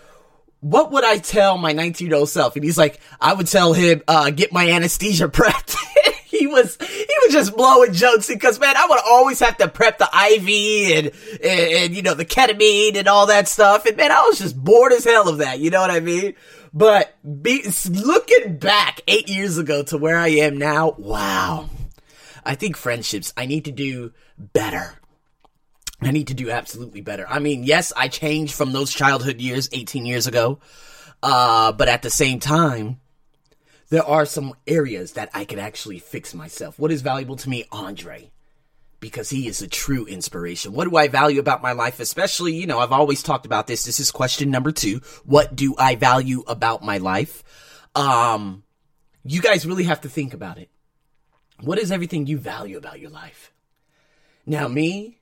what 0.60 0.90
would 0.92 1.04
I 1.04 1.18
tell 1.18 1.58
my 1.58 1.72
19 1.72 2.08
year 2.08 2.16
old 2.16 2.28
self? 2.28 2.56
And 2.56 2.64
he's 2.64 2.78
like, 2.78 3.00
I 3.20 3.34
would 3.34 3.46
tell 3.46 3.72
him, 3.72 4.02
uh, 4.08 4.30
get 4.30 4.52
my 4.52 4.70
anesthesia 4.70 5.28
prepped. 5.28 5.76
he 6.24 6.46
was 6.46 6.76
he 6.80 7.06
was 7.24 7.32
just 7.32 7.56
blowing 7.56 7.92
jokes 7.92 8.28
because 8.28 8.58
man, 8.58 8.76
I 8.76 8.86
would 8.88 9.00
always 9.06 9.40
have 9.40 9.56
to 9.58 9.68
prep 9.68 9.98
the 9.98 10.04
IV 10.04 10.96
and, 10.96 11.40
and, 11.42 11.72
and 11.72 11.94
you 11.94 12.02
know 12.02 12.14
the 12.14 12.24
ketamine 12.24 12.96
and 12.96 13.08
all 13.08 13.26
that 13.26 13.48
stuff, 13.48 13.86
and 13.86 13.96
man, 13.96 14.12
I 14.12 14.22
was 14.22 14.38
just 14.38 14.56
bored 14.56 14.92
as 14.92 15.04
hell 15.04 15.28
of 15.28 15.38
that. 15.38 15.60
You 15.60 15.70
know 15.70 15.80
what 15.80 15.90
I 15.90 16.00
mean? 16.00 16.34
But 16.72 17.14
be, 17.42 17.64
looking 17.88 18.58
back 18.58 19.00
eight 19.06 19.28
years 19.28 19.56
ago 19.56 19.82
to 19.84 19.96
where 19.96 20.18
I 20.18 20.28
am 20.28 20.58
now, 20.58 20.94
wow. 20.98 21.70
I 22.46 22.54
think 22.54 22.76
friendships, 22.76 23.32
I 23.36 23.46
need 23.46 23.64
to 23.64 23.72
do 23.72 24.12
better. 24.38 24.94
I 26.00 26.12
need 26.12 26.28
to 26.28 26.34
do 26.34 26.50
absolutely 26.50 27.00
better. 27.00 27.26
I 27.28 27.40
mean, 27.40 27.64
yes, 27.64 27.92
I 27.96 28.08
changed 28.08 28.54
from 28.54 28.72
those 28.72 28.92
childhood 28.92 29.40
years 29.40 29.68
18 29.72 30.06
years 30.06 30.26
ago. 30.26 30.60
Uh, 31.22 31.72
but 31.72 31.88
at 31.88 32.02
the 32.02 32.10
same 32.10 32.38
time, 32.38 33.00
there 33.88 34.04
are 34.04 34.26
some 34.26 34.54
areas 34.66 35.12
that 35.12 35.30
I 35.34 35.44
could 35.44 35.58
actually 35.58 35.98
fix 35.98 36.34
myself. 36.34 36.78
What 36.78 36.92
is 36.92 37.02
valuable 37.02 37.36
to 37.36 37.48
me? 37.48 37.64
Andre. 37.72 38.30
Because 39.00 39.28
he 39.30 39.48
is 39.48 39.60
a 39.60 39.68
true 39.68 40.06
inspiration. 40.06 40.72
What 40.72 40.88
do 40.88 40.96
I 40.96 41.08
value 41.08 41.40
about 41.40 41.62
my 41.62 41.72
life? 41.72 41.98
Especially, 41.98 42.54
you 42.54 42.66
know, 42.66 42.78
I've 42.78 42.92
always 42.92 43.22
talked 43.22 43.46
about 43.46 43.66
this. 43.66 43.82
This 43.82 43.98
is 43.98 44.10
question 44.10 44.50
number 44.50 44.70
two. 44.70 45.00
What 45.24 45.56
do 45.56 45.74
I 45.78 45.96
value 45.96 46.44
about 46.46 46.82
my 46.82 46.98
life? 46.98 47.42
Um, 47.94 48.62
you 49.24 49.40
guys 49.40 49.66
really 49.66 49.84
have 49.84 50.02
to 50.02 50.08
think 50.08 50.32
about 50.32 50.58
it. 50.58 50.70
What 51.60 51.78
is 51.78 51.90
everything 51.90 52.26
you 52.26 52.38
value 52.38 52.76
about 52.76 53.00
your 53.00 53.10
life? 53.10 53.52
Now, 54.44 54.68
me, 54.68 55.18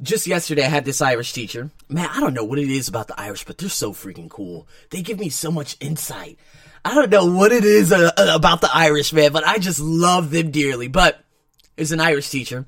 just 0.00 0.26
yesterday 0.26 0.64
I 0.64 0.68
had 0.68 0.84
this 0.84 1.00
Irish 1.00 1.32
teacher. 1.32 1.70
Man, 1.88 2.08
I 2.10 2.20
don't 2.20 2.34
know 2.34 2.44
what 2.44 2.58
it 2.58 2.70
is 2.70 2.88
about 2.88 3.08
the 3.08 3.20
Irish, 3.20 3.44
but 3.44 3.58
they're 3.58 3.68
so 3.68 3.92
freaking 3.92 4.30
cool. 4.30 4.66
They 4.90 5.02
give 5.02 5.18
me 5.18 5.28
so 5.28 5.50
much 5.50 5.76
insight. 5.80 6.38
I 6.84 6.94
don't 6.94 7.10
know 7.10 7.26
what 7.26 7.52
it 7.52 7.64
is 7.64 7.92
uh, 7.92 8.10
uh, 8.16 8.32
about 8.34 8.60
the 8.60 8.70
Irish, 8.72 9.12
man, 9.12 9.32
but 9.32 9.46
I 9.46 9.58
just 9.58 9.80
love 9.80 10.30
them 10.30 10.50
dearly. 10.50 10.88
But 10.88 11.22
it's 11.76 11.90
an 11.90 12.00
Irish 12.00 12.30
teacher. 12.30 12.66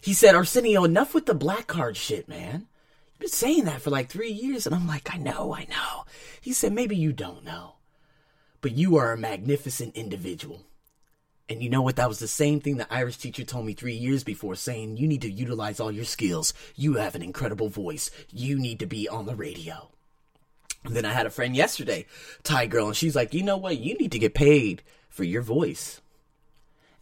He 0.00 0.14
said, 0.14 0.34
Arsenio, 0.34 0.84
enough 0.84 1.14
with 1.14 1.26
the 1.26 1.34
black 1.34 1.66
card 1.66 1.96
shit, 1.96 2.28
man. 2.28 2.66
You've 3.12 3.20
been 3.20 3.28
saying 3.28 3.64
that 3.64 3.82
for 3.82 3.90
like 3.90 4.08
three 4.08 4.30
years. 4.30 4.64
And 4.64 4.74
I'm 4.74 4.86
like, 4.86 5.12
I 5.12 5.18
know, 5.18 5.54
I 5.54 5.64
know. 5.64 6.04
He 6.40 6.52
said, 6.52 6.72
maybe 6.72 6.96
you 6.96 7.12
don't 7.12 7.44
know, 7.44 7.74
but 8.60 8.72
you 8.72 8.96
are 8.96 9.12
a 9.12 9.18
magnificent 9.18 9.96
individual. 9.96 10.67
And 11.48 11.62
you 11.62 11.70
know 11.70 11.80
what? 11.80 11.96
That 11.96 12.08
was 12.08 12.18
the 12.18 12.28
same 12.28 12.60
thing 12.60 12.76
the 12.76 12.92
Irish 12.92 13.16
teacher 13.16 13.42
told 13.42 13.64
me 13.64 13.72
three 13.72 13.94
years 13.94 14.22
before, 14.22 14.54
saying, 14.54 14.98
You 14.98 15.08
need 15.08 15.22
to 15.22 15.30
utilize 15.30 15.80
all 15.80 15.90
your 15.90 16.04
skills. 16.04 16.52
You 16.76 16.94
have 16.94 17.14
an 17.14 17.22
incredible 17.22 17.68
voice. 17.68 18.10
You 18.30 18.58
need 18.58 18.78
to 18.80 18.86
be 18.86 19.08
on 19.08 19.26
the 19.26 19.34
radio. 19.34 19.88
And 20.84 20.94
then 20.94 21.04
I 21.04 21.12
had 21.12 21.26
a 21.26 21.30
friend 21.30 21.56
yesterday, 21.56 22.06
Thai 22.42 22.66
girl, 22.66 22.88
and 22.88 22.96
she's 22.96 23.16
like, 23.16 23.32
You 23.32 23.42
know 23.42 23.56
what? 23.56 23.78
You 23.78 23.94
need 23.96 24.12
to 24.12 24.18
get 24.18 24.34
paid 24.34 24.82
for 25.08 25.24
your 25.24 25.42
voice. 25.42 26.00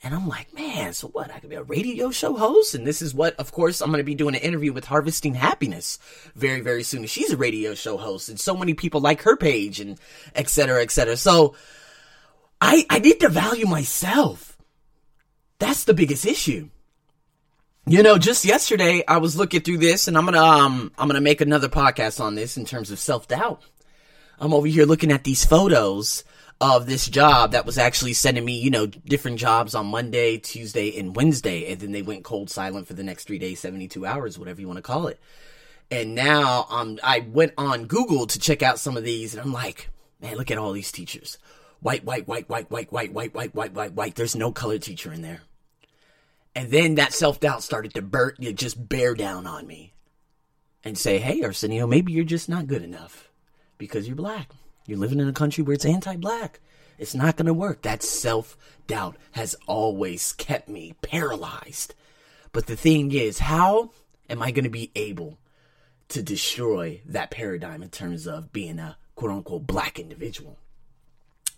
And 0.02 0.14
I'm 0.14 0.28
like, 0.28 0.54
man, 0.54 0.92
so 0.92 1.08
what? 1.08 1.32
I 1.32 1.38
could 1.38 1.50
be 1.50 1.56
a 1.56 1.62
radio 1.62 2.10
show 2.10 2.36
host. 2.36 2.74
And 2.74 2.86
this 2.86 3.00
is 3.00 3.14
what, 3.14 3.34
of 3.36 3.50
course, 3.50 3.80
I'm 3.80 3.90
going 3.90 3.98
to 3.98 4.04
be 4.04 4.14
doing 4.14 4.34
an 4.34 4.42
interview 4.42 4.72
with 4.72 4.84
Harvesting 4.84 5.34
Happiness 5.34 5.98
very, 6.34 6.60
very 6.60 6.82
soon. 6.82 7.06
She's 7.06 7.32
a 7.32 7.36
radio 7.36 7.74
show 7.74 7.96
host 7.96 8.28
and 8.28 8.38
so 8.38 8.56
many 8.56 8.74
people 8.74 9.00
like 9.00 9.22
her 9.22 9.36
page 9.36 9.80
and 9.80 9.98
et 10.34 10.48
cetera, 10.48 10.82
et 10.82 10.90
cetera. 10.90 11.16
So 11.16 11.54
I, 12.60 12.86
I 12.88 12.98
need 12.98 13.20
to 13.20 13.28
value 13.28 13.66
myself. 13.66 14.56
That's 15.58 15.84
the 15.84 15.94
biggest 15.94 16.26
issue. 16.26 16.68
You 17.86 18.02
know, 18.02 18.18
just 18.18 18.44
yesterday 18.44 19.04
I 19.06 19.18
was 19.18 19.36
looking 19.36 19.60
through 19.60 19.78
this 19.78 20.08
and 20.08 20.18
I'm 20.18 20.25
gonna, 20.25 20.42
um, 20.42 20.92
I'm 20.98 21.08
gonna 21.08 21.20
make 21.20 21.40
another 21.40 21.68
podcast 21.68 22.20
on 22.20 22.34
this 22.34 22.56
in 22.56 22.64
terms 22.64 22.90
of 22.90 22.98
self-doubt. 22.98 23.62
I'm 24.40 24.52
over 24.52 24.66
here 24.66 24.84
looking 24.84 25.12
at 25.12 25.25
these 25.25 25.44
photos 25.44 26.25
of 26.60 26.86
this 26.86 27.08
job 27.08 27.52
that 27.52 27.66
was 27.66 27.78
actually 27.78 28.14
sending 28.14 28.44
me, 28.44 28.58
you 28.58 28.70
know, 28.70 28.86
different 28.86 29.38
jobs 29.38 29.75
on 29.75 29.86
Monday, 29.86 30.38
Tuesday, 30.38 30.98
and 30.98 31.14
Wednesday. 31.14 31.70
And 31.70 31.80
then 31.80 31.92
they 31.92 32.02
went 32.02 32.25
cold 32.25 32.50
silent 32.50 32.86
for 32.86 32.94
the 32.94 33.04
next 33.04 33.26
three 33.26 33.38
days, 33.38 33.60
72 33.60 34.04
hours, 34.04 34.38
whatever 34.38 34.60
you 34.60 34.66
want 34.66 34.78
to 34.78 34.82
call 34.82 35.06
it. 35.06 35.20
And 35.90 36.14
now, 36.14 36.66
um, 36.68 36.98
I 37.04 37.20
went 37.20 37.52
on 37.56 37.86
Google 37.86 38.26
to 38.26 38.38
check 38.38 38.62
out 38.62 38.78
some 38.78 38.96
of 38.96 39.04
these 39.04 39.34
and 39.34 39.42
I'm 39.42 39.52
like, 39.52 39.88
man, 40.20 40.36
look 40.36 40.50
at 40.50 40.58
all 40.58 40.72
these 40.72 40.90
teachers 40.90 41.38
white, 41.80 42.04
white, 42.04 42.26
white, 42.26 42.49
white, 42.49 42.71
white, 42.71 42.92
white, 42.92 43.12
white, 43.12 43.35
white, 43.35 43.54
white, 43.54 43.73
white, 43.73 43.92
white. 43.92 44.14
There's 44.14 44.37
no 44.37 44.52
color 44.52 44.78
teacher 44.78 45.12
in 45.12 45.23
there. 45.23 45.42
And 46.54 46.71
then 46.71 46.95
that 46.95 47.12
self 47.12 47.38
doubt 47.38 47.62
started 47.62 47.92
to 47.95 48.33
you 48.38 48.52
just 48.52 48.88
bear 48.88 49.14
down 49.14 49.47
on 49.47 49.66
me 49.66 49.92
and 50.83 50.97
say, 50.97 51.18
hey, 51.18 51.42
Arsenio, 51.42 51.87
maybe 51.87 52.12
you're 52.12 52.25
just 52.25 52.49
not 52.49 52.66
good 52.66 52.83
enough 52.83 53.30
because 53.76 54.06
you're 54.06 54.16
black. 54.16 54.50
You're 54.87 54.99
living 54.99 55.21
in 55.21 55.28
a 55.28 55.33
country 55.33 55.62
where 55.62 55.75
it's 55.75 55.85
anti 55.85 56.16
black. 56.16 56.61
It's 56.99 57.14
not 57.14 57.37
going 57.37 57.47
to 57.47 57.54
work. 57.54 57.83
That 57.83 58.02
self 58.02 58.56
doubt 58.87 59.16
has 59.33 59.54
always 59.66 60.33
kept 60.33 60.68
me 60.68 60.95
paralyzed. 61.02 61.95
But 62.52 62.66
the 62.66 62.76
thing 62.76 63.12
is, 63.12 63.40
how 63.40 63.90
am 64.30 64.42
I 64.42 64.50
going 64.50 64.64
to 64.64 64.71
be 64.71 64.90
able 64.95 65.38
to 66.09 66.23
destroy 66.23 67.02
that 67.04 67.30
paradigm 67.30 67.83
in 67.83 67.90
terms 67.90 68.26
of 68.26 68.52
being 68.52 68.78
a 68.78 68.97
quote 69.14 69.30
unquote 69.33 69.66
black 69.66 69.99
individual? 69.99 70.59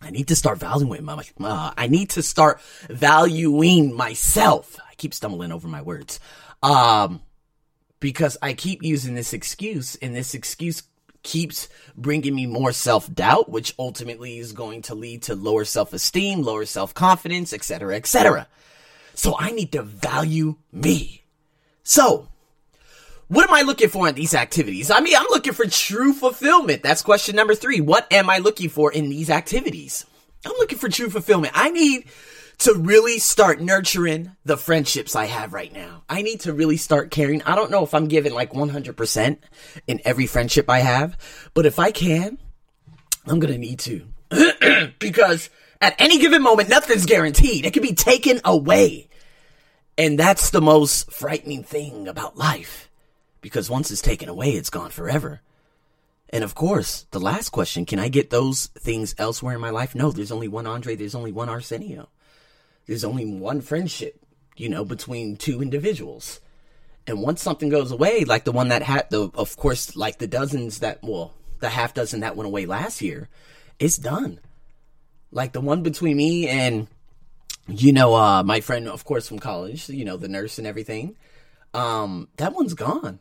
I 0.00 0.10
need 0.10 0.28
to 0.28 0.36
start 0.36 0.58
valuing 0.58 1.04
my, 1.04 1.22
uh, 1.40 1.72
I 1.76 1.88
need 1.88 2.10
to 2.10 2.22
start 2.22 2.60
valuing 2.88 3.94
myself. 3.94 4.78
I 4.88 4.94
keep 4.94 5.12
stumbling 5.12 5.52
over 5.52 5.68
my 5.68 5.82
words. 5.82 6.20
Um, 6.62 7.20
because 8.00 8.36
I 8.40 8.52
keep 8.52 8.82
using 8.82 9.14
this 9.14 9.32
excuse 9.32 9.96
and 9.96 10.14
this 10.14 10.34
excuse 10.34 10.84
keeps 11.22 11.68
bringing 11.96 12.34
me 12.34 12.46
more 12.46 12.72
self-doubt, 12.72 13.50
which 13.50 13.74
ultimately 13.78 14.38
is 14.38 14.52
going 14.52 14.82
to 14.82 14.94
lead 14.94 15.22
to 15.22 15.34
lower 15.34 15.64
self-esteem, 15.64 16.42
lower 16.42 16.64
self-confidence, 16.64 17.52
etc., 17.52 17.96
etc. 17.96 18.46
So 19.14 19.34
I 19.38 19.50
need 19.50 19.72
to 19.72 19.82
value 19.82 20.56
me. 20.72 21.22
So, 21.82 22.28
what 23.28 23.46
am 23.46 23.54
I 23.54 23.62
looking 23.62 23.90
for 23.90 24.08
in 24.08 24.14
these 24.14 24.34
activities? 24.34 24.90
I 24.90 25.00
mean, 25.00 25.14
I'm 25.14 25.26
looking 25.28 25.52
for 25.52 25.66
true 25.66 26.14
fulfillment. 26.14 26.82
That's 26.82 27.02
question 27.02 27.36
number 27.36 27.54
three. 27.54 27.80
What 27.80 28.10
am 28.10 28.30
I 28.30 28.38
looking 28.38 28.70
for 28.70 28.90
in 28.90 29.10
these 29.10 29.28
activities? 29.28 30.06
I'm 30.46 30.56
looking 30.58 30.78
for 30.78 30.88
true 30.88 31.10
fulfillment. 31.10 31.52
I 31.54 31.70
need 31.70 32.06
to 32.58 32.74
really 32.74 33.18
start 33.18 33.60
nurturing 33.60 34.32
the 34.44 34.56
friendships 34.56 35.14
I 35.14 35.26
have 35.26 35.52
right 35.52 35.72
now. 35.72 36.04
I 36.08 36.22
need 36.22 36.40
to 36.40 36.54
really 36.54 36.78
start 36.78 37.10
caring. 37.10 37.42
I 37.42 37.54
don't 37.54 37.70
know 37.70 37.84
if 37.84 37.92
I'm 37.92 38.08
giving 38.08 38.32
like 38.32 38.52
100% 38.52 39.38
in 39.86 40.00
every 40.04 40.26
friendship 40.26 40.70
I 40.70 40.80
have, 40.80 41.16
but 41.54 41.66
if 41.66 41.78
I 41.78 41.92
can, 41.92 42.38
I'm 43.26 43.40
going 43.40 43.52
to 43.52 43.58
need 43.58 43.78
to. 43.80 44.92
because 44.98 45.50
at 45.82 45.94
any 45.98 46.18
given 46.18 46.42
moment, 46.42 46.70
nothing's 46.70 47.06
guaranteed. 47.06 47.66
It 47.66 47.74
can 47.74 47.82
be 47.82 47.94
taken 47.94 48.40
away. 48.44 49.08
And 49.98 50.18
that's 50.18 50.50
the 50.50 50.60
most 50.62 51.12
frightening 51.12 51.62
thing 51.62 52.08
about 52.08 52.36
life 52.36 52.87
because 53.40 53.70
once 53.70 53.90
it's 53.90 54.02
taken 54.02 54.28
away, 54.28 54.50
it's 54.52 54.70
gone 54.70 54.90
forever. 54.90 55.40
And 56.30 56.44
of 56.44 56.54
course, 56.54 57.06
the 57.10 57.20
last 57.20 57.50
question, 57.50 57.86
can 57.86 57.98
I 57.98 58.08
get 58.08 58.30
those 58.30 58.66
things 58.78 59.14
elsewhere 59.18 59.54
in 59.54 59.60
my 59.60 59.70
life? 59.70 59.94
No, 59.94 60.10
there's 60.10 60.32
only 60.32 60.48
one 60.48 60.66
Andre, 60.66 60.94
there's 60.94 61.14
only 61.14 61.32
one 61.32 61.48
Arsenio. 61.48 62.08
There's 62.86 63.04
only 63.04 63.26
one 63.26 63.60
friendship, 63.60 64.20
you 64.56 64.68
know, 64.68 64.84
between 64.84 65.36
two 65.36 65.62
individuals. 65.62 66.40
And 67.06 67.22
once 67.22 67.40
something 67.40 67.70
goes 67.70 67.90
away, 67.90 68.24
like 68.24 68.44
the 68.44 68.52
one 68.52 68.68
that 68.68 68.82
had 68.82 69.08
the, 69.10 69.30
of 69.34 69.56
course, 69.56 69.96
like 69.96 70.18
the 70.18 70.26
dozens 70.26 70.80
that, 70.80 70.98
well, 71.02 71.32
the 71.60 71.70
half 71.70 71.94
dozen 71.94 72.20
that 72.20 72.36
went 72.36 72.46
away 72.46 72.66
last 72.66 73.00
year, 73.00 73.28
it's 73.78 73.96
done. 73.96 74.40
Like 75.32 75.52
the 75.52 75.60
one 75.60 75.82
between 75.82 76.16
me 76.16 76.48
and, 76.48 76.88
you 77.66 77.92
know, 77.92 78.14
uh, 78.14 78.42
my 78.42 78.60
friend, 78.60 78.88
of 78.88 79.04
course, 79.04 79.28
from 79.28 79.38
college, 79.38 79.88
you 79.88 80.04
know, 80.04 80.16
the 80.16 80.28
nurse 80.28 80.58
and 80.58 80.66
everything, 80.66 81.16
um, 81.72 82.28
that 82.36 82.54
one's 82.54 82.74
gone 82.74 83.20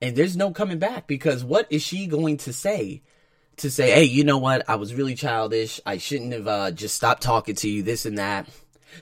and 0.00 0.16
there's 0.16 0.36
no 0.36 0.50
coming 0.50 0.78
back 0.78 1.06
because 1.06 1.44
what 1.44 1.66
is 1.70 1.82
she 1.82 2.06
going 2.06 2.38
to 2.38 2.52
say? 2.52 3.02
To 3.58 3.70
say, 3.70 3.90
hey, 3.90 4.04
you 4.04 4.24
know 4.24 4.38
what? 4.38 4.68
I 4.70 4.76
was 4.76 4.94
really 4.94 5.14
childish. 5.14 5.80
I 5.84 5.98
shouldn't 5.98 6.32
have 6.32 6.48
uh, 6.48 6.70
just 6.70 6.94
stopped 6.94 7.22
talking 7.22 7.54
to 7.56 7.68
you, 7.68 7.82
this 7.82 8.06
and 8.06 8.16
that. 8.16 8.48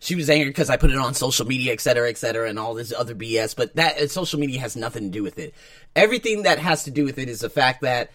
She 0.01 0.17
was 0.17 0.29
angry 0.29 0.51
because 0.51 0.69
I 0.69 0.77
put 0.77 0.91
it 0.91 0.99
on 0.99 1.15
social 1.15 1.47
media, 1.47 1.73
et 1.73 1.81
cetera, 1.81 2.09
et 2.09 2.19
cetera, 2.19 2.49
and 2.49 2.59
all 2.59 2.75
this 2.75 2.93
other 2.93 3.15
BS. 3.15 3.55
But 3.55 3.77
that 3.77 3.99
uh, 3.99 4.09
social 4.09 4.41
media 4.41 4.61
has 4.61 4.75
nothing 4.75 5.05
to 5.05 5.11
do 5.11 5.23
with 5.23 5.39
it. 5.39 5.55
Everything 5.95 6.43
that 6.43 6.59
has 6.59 6.85
to 6.85 6.91
do 6.91 7.05
with 7.05 7.19
it 7.19 7.29
is 7.29 7.41
the 7.41 7.51
fact 7.51 7.83
that 7.83 8.11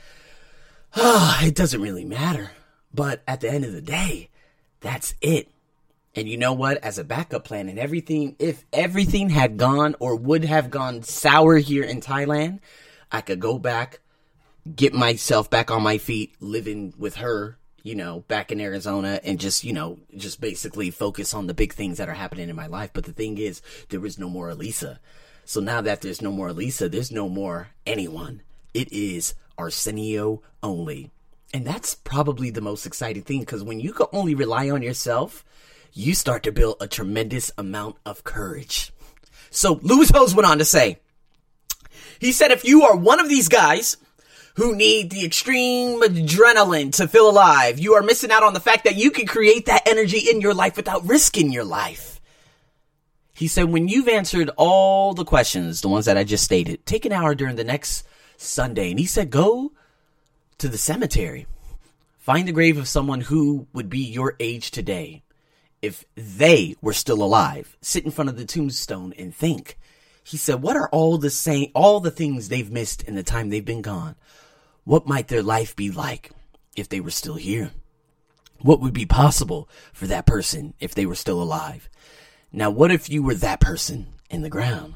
oh, 0.96 1.40
it 1.44 1.56
doesn't 1.56 1.82
really 1.82 2.06
matter. 2.06 2.52
But 2.94 3.24
at 3.28 3.42
the 3.42 3.50
end 3.50 3.66
of 3.66 3.72
the 3.72 3.82
day, 3.82 4.30
that's 4.82 5.16
it. 5.22 5.50
And 6.16 6.30
you 6.30 6.38
know 6.38 6.54
what? 6.54 6.78
As 6.78 7.00
a 7.00 7.04
backup 7.04 7.44
plan 7.44 7.70
and 7.70 7.80
everything, 7.80 8.36
if 8.38 8.64
everything 8.72 9.30
had 9.30 9.58
gone 9.58 9.96
or 10.00 10.16
would 10.16 10.46
have 10.46 10.70
gone 10.70 11.02
sour 11.02 11.58
here 11.58 11.84
in 11.84 12.02
Thailand, 12.02 12.60
I 13.12 13.22
could 13.22 13.40
go 13.40 13.58
back, 13.58 14.00
get 14.76 14.94
myself 14.94 15.50
back 15.50 15.72
on 15.72 15.82
my 15.82 15.98
feet, 15.98 16.36
living 16.40 16.94
with 16.98 17.16
her, 17.16 17.58
you 17.82 17.96
know, 17.96 18.22
back 18.28 18.52
in 18.52 18.62
Arizona 18.62 19.20
and 19.24 19.40
just, 19.40 19.64
you 19.64 19.74
know, 19.74 20.00
just 20.16 20.40
basically 20.40 20.92
focus 20.92 21.34
on 21.34 21.48
the 21.48 21.54
big 21.54 21.74
things 21.74 21.98
that 21.98 22.10
are 22.10 22.14
happening 22.14 22.48
in 22.48 22.56
my 22.56 22.68
life. 22.68 22.92
But 22.94 23.06
the 23.06 23.12
thing 23.12 23.40
is, 23.40 23.62
there 23.90 24.06
is 24.06 24.20
no 24.20 24.30
more 24.30 24.50
Elisa. 24.50 25.00
So 25.46 25.60
now 25.62 25.82
that 25.82 26.02
there's 26.02 26.22
no 26.22 26.32
more 26.32 26.50
Elisa, 26.50 26.90
there's 26.90 27.12
no 27.12 27.28
more 27.28 27.70
anyone. 27.88 28.44
It 28.74 28.92
is 28.94 29.34
Arsenio 29.58 30.42
only. 30.62 31.12
And 31.54 31.66
that's 31.66 31.96
probably 31.96 32.50
the 32.50 32.62
most 32.62 32.86
exciting 32.86 33.24
thing 33.24 33.42
because 33.42 33.64
when 33.64 33.80
you 33.80 33.94
can 33.94 34.08
only 34.12 34.34
rely 34.34 34.70
on 34.70 34.82
yourself, 34.82 35.44
you 35.94 36.14
start 36.16 36.44
to 36.44 36.52
build 36.52 36.78
a 36.82 36.88
tremendous 36.88 37.52
amount 37.58 37.98
of 38.06 38.24
courage. 38.24 38.92
So 39.50 39.80
Lewis 39.84 40.10
Howes 40.10 40.36
went 40.36 40.48
on 40.48 40.58
to 40.58 40.66
say, 40.66 41.00
he 42.20 42.32
said, 42.32 42.52
if 42.52 42.66
you 42.66 42.84
are 42.84 42.96
one 42.96 43.20
of 43.20 43.30
these 43.30 43.48
guys 43.48 43.98
who 44.56 44.76
need 44.76 45.12
the 45.12 45.26
extreme 45.26 46.02
adrenaline 46.02 46.92
to 46.94 47.08
feel 47.08 47.30
alive, 47.30 47.80
you 47.80 47.94
are 47.94 48.04
missing 48.04 48.32
out 48.32 48.44
on 48.44 48.54
the 48.54 48.60
fact 48.60 48.84
that 48.86 48.96
you 48.96 49.12
can 49.12 49.26
create 49.26 49.66
that 49.66 49.88
energy 49.88 50.30
in 50.30 50.42
your 50.42 50.54
life 50.54 50.76
without 50.78 51.06
risking 51.08 51.52
your 51.52 51.64
life. 51.64 52.20
He 53.36 53.48
said, 53.48 53.66
when 53.66 53.88
you've 53.88 54.08
answered 54.08 54.52
all 54.58 55.14
the 55.14 55.26
questions, 55.26 55.82
the 55.82 55.90
ones 55.90 56.06
that 56.06 56.18
I 56.18 56.24
just 56.24 56.44
stated, 56.44 56.86
take 56.86 57.04
an 57.06 57.12
hour 57.12 57.34
during 57.34 57.56
the 57.56 57.64
next 57.64 58.06
Sunday. 58.38 58.92
And 58.92 59.00
he 59.00 59.06
said, 59.06 59.32
go 59.32 59.72
to 60.60 60.68
the 60.68 60.78
cemetery. 60.78 61.48
Find 62.20 62.48
the 62.48 62.54
grave 62.54 62.78
of 62.78 62.88
someone 62.88 63.22
who 63.22 63.68
would 63.74 63.90
be 63.90 64.00
your 64.00 64.36
age 64.40 64.72
today. 64.72 65.23
If 65.84 66.06
they 66.16 66.76
were 66.82 66.94
still 66.94 67.22
alive, 67.22 67.76
sit 67.82 68.06
in 68.06 68.12
front 68.12 68.30
of 68.30 68.38
the 68.38 68.46
tombstone 68.46 69.14
and 69.20 69.36
think. 69.36 69.78
He 70.24 70.38
said, 70.38 70.62
what 70.62 70.78
are 70.78 70.88
all 70.90 71.18
the 71.18 71.30
same, 71.30 71.72
all 71.76 72.00
the 72.00 72.10
things 72.10 72.48
they've 72.48 72.72
missed 72.72 73.04
in 73.04 73.16
the 73.16 73.22
time 73.22 73.50
they've 73.50 73.66
been 73.66 73.82
gone? 73.82 74.16
What 74.86 75.08
might 75.08 75.28
their 75.28 75.44
life 75.44 75.76
be 75.76 75.92
like 75.92 76.32
if 76.78 76.88
they 76.88 77.02
were 77.02 77.12
still 77.12 77.36
here? 77.36 77.72
What 78.62 78.80
would 78.80 78.94
be 78.94 79.06
possible 79.06 79.68
for 79.92 80.08
that 80.08 80.26
person 80.26 80.74
if 80.80 80.96
they 80.96 81.06
were 81.06 81.16
still 81.16 81.44
alive? 81.44 81.90
Now, 82.54 82.70
what 82.70 82.90
if 82.90 83.10
you 83.10 83.22
were 83.22 83.36
that 83.36 83.60
person 83.60 84.08
in 84.30 84.42
the 84.42 84.50
ground? 84.50 84.96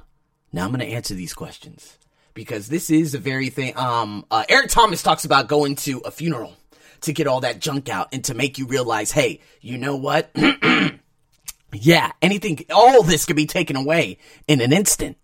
Now 0.54 0.64
I'm 0.64 0.72
going 0.72 0.80
to 0.80 0.96
answer 0.96 1.16
these 1.16 1.34
questions 1.34 1.98
because 2.34 2.70
this 2.70 2.90
is 2.90 3.14
a 3.14 3.20
very 3.20 3.50
thing. 3.50 3.78
Um, 3.78 4.26
uh, 4.32 4.46
Eric 4.48 4.70
Thomas 4.70 5.04
talks 5.04 5.26
about 5.26 5.50
going 5.50 5.76
to 5.76 6.00
a 6.06 6.12
funeral 6.12 6.54
to 7.02 7.14
get 7.14 7.28
all 7.28 7.42
that 7.42 7.60
junk 7.60 7.90
out 7.90 8.10
and 8.12 8.24
to 8.26 8.34
make 8.34 8.58
you 8.58 8.68
realize, 8.68 9.12
hey, 9.12 9.42
you 9.62 9.78
know 9.78 9.96
what? 9.96 10.32
yeah, 11.74 12.12
anything, 12.22 12.66
all 12.74 13.04
this 13.04 13.26
could 13.26 13.36
be 13.36 13.46
taken 13.46 13.76
away 13.76 14.18
in 14.48 14.62
an 14.62 14.74
instant. 14.74 15.18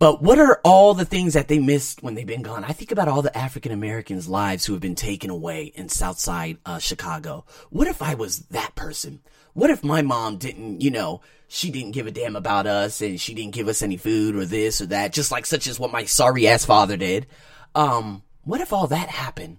But 0.00 0.22
what 0.22 0.38
are 0.38 0.62
all 0.64 0.94
the 0.94 1.04
things 1.04 1.34
that 1.34 1.48
they 1.48 1.58
missed 1.58 2.02
when 2.02 2.14
they've 2.14 2.26
been 2.26 2.40
gone? 2.40 2.64
I 2.64 2.72
think 2.72 2.90
about 2.90 3.06
all 3.06 3.20
the 3.20 3.36
African 3.36 3.70
Americans' 3.70 4.28
lives 4.28 4.64
who 4.64 4.72
have 4.72 4.80
been 4.80 4.94
taken 4.94 5.28
away 5.28 5.64
in 5.74 5.90
Southside 5.90 6.56
uh, 6.64 6.78
Chicago. 6.78 7.44
What 7.68 7.86
if 7.86 8.00
I 8.00 8.14
was 8.14 8.38
that 8.46 8.74
person? 8.74 9.20
What 9.52 9.68
if 9.68 9.84
my 9.84 10.00
mom 10.00 10.38
didn't, 10.38 10.80
you 10.80 10.90
know, 10.90 11.20
she 11.48 11.70
didn't 11.70 11.90
give 11.90 12.06
a 12.06 12.10
damn 12.10 12.34
about 12.34 12.66
us 12.66 13.02
and 13.02 13.20
she 13.20 13.34
didn't 13.34 13.52
give 13.52 13.68
us 13.68 13.82
any 13.82 13.98
food 13.98 14.36
or 14.36 14.46
this 14.46 14.80
or 14.80 14.86
that, 14.86 15.12
just 15.12 15.30
like 15.30 15.44
such 15.44 15.66
as 15.66 15.78
what 15.78 15.92
my 15.92 16.04
sorry 16.04 16.48
ass 16.48 16.64
father 16.64 16.96
did. 16.96 17.26
Um, 17.74 18.22
what 18.44 18.62
if 18.62 18.72
all 18.72 18.86
that 18.86 19.10
happened? 19.10 19.58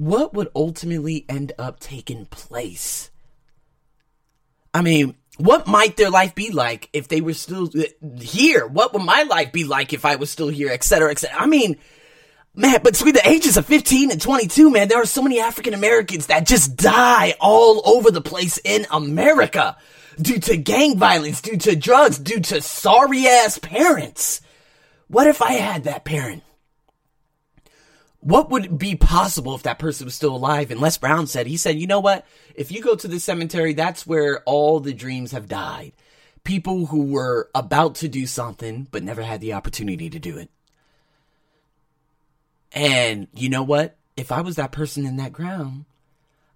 What 0.00 0.32
would 0.32 0.48
ultimately 0.56 1.26
end 1.28 1.52
up 1.58 1.78
taking 1.78 2.24
place? 2.24 3.10
I 4.72 4.80
mean, 4.80 5.14
what 5.36 5.66
might 5.66 5.98
their 5.98 6.08
life 6.08 6.34
be 6.34 6.50
like 6.50 6.88
if 6.94 7.08
they 7.08 7.20
were 7.20 7.34
still 7.34 7.68
uh, 7.78 7.82
here? 8.18 8.66
What 8.66 8.94
would 8.94 9.02
my 9.02 9.24
life 9.24 9.52
be 9.52 9.64
like 9.64 9.92
if 9.92 10.06
I 10.06 10.16
was 10.16 10.30
still 10.30 10.48
here, 10.48 10.70
et 10.70 10.84
cetera, 10.84 11.10
et 11.10 11.18
cetera? 11.18 11.38
I 11.38 11.44
mean, 11.44 11.76
man, 12.54 12.80
but 12.82 12.94
between 12.94 13.12
the 13.12 13.28
ages 13.28 13.58
of 13.58 13.66
15 13.66 14.10
and 14.10 14.18
22, 14.18 14.70
man, 14.70 14.88
there 14.88 15.02
are 15.02 15.04
so 15.04 15.20
many 15.20 15.38
African 15.38 15.74
Americans 15.74 16.28
that 16.28 16.46
just 16.46 16.76
die 16.76 17.34
all 17.38 17.86
over 17.86 18.10
the 18.10 18.22
place 18.22 18.56
in 18.64 18.86
America 18.90 19.76
due 20.18 20.40
to 20.40 20.56
gang 20.56 20.96
violence, 20.96 21.42
due 21.42 21.58
to 21.58 21.76
drugs, 21.76 22.18
due 22.18 22.40
to 22.40 22.62
sorry 22.62 23.26
ass 23.26 23.58
parents. 23.58 24.40
What 25.08 25.26
if 25.26 25.42
I 25.42 25.52
had 25.52 25.84
that 25.84 26.06
parent? 26.06 26.42
What 28.20 28.50
would 28.50 28.78
be 28.78 28.96
possible 28.96 29.54
if 29.54 29.62
that 29.62 29.78
person 29.78 30.04
was 30.04 30.14
still 30.14 30.36
alive? 30.36 30.70
And 30.70 30.80
Les 30.80 30.98
Brown 30.98 31.26
said, 31.26 31.46
he 31.46 31.56
said, 31.56 31.78
you 31.78 31.86
know 31.86 32.00
what? 32.00 32.26
If 32.54 32.70
you 32.70 32.82
go 32.82 32.94
to 32.94 33.08
the 33.08 33.18
cemetery, 33.18 33.72
that's 33.72 34.06
where 34.06 34.42
all 34.44 34.78
the 34.78 34.92
dreams 34.92 35.32
have 35.32 35.48
died. 35.48 35.92
People 36.44 36.86
who 36.86 37.04
were 37.04 37.48
about 37.54 37.94
to 37.96 38.08
do 38.08 38.26
something, 38.26 38.88
but 38.90 39.02
never 39.02 39.22
had 39.22 39.40
the 39.40 39.54
opportunity 39.54 40.10
to 40.10 40.18
do 40.18 40.36
it. 40.36 40.50
And 42.72 43.28
you 43.34 43.48
know 43.48 43.62
what? 43.62 43.96
If 44.16 44.30
I 44.30 44.42
was 44.42 44.56
that 44.56 44.72
person 44.72 45.06
in 45.06 45.16
that 45.16 45.32
ground, 45.32 45.86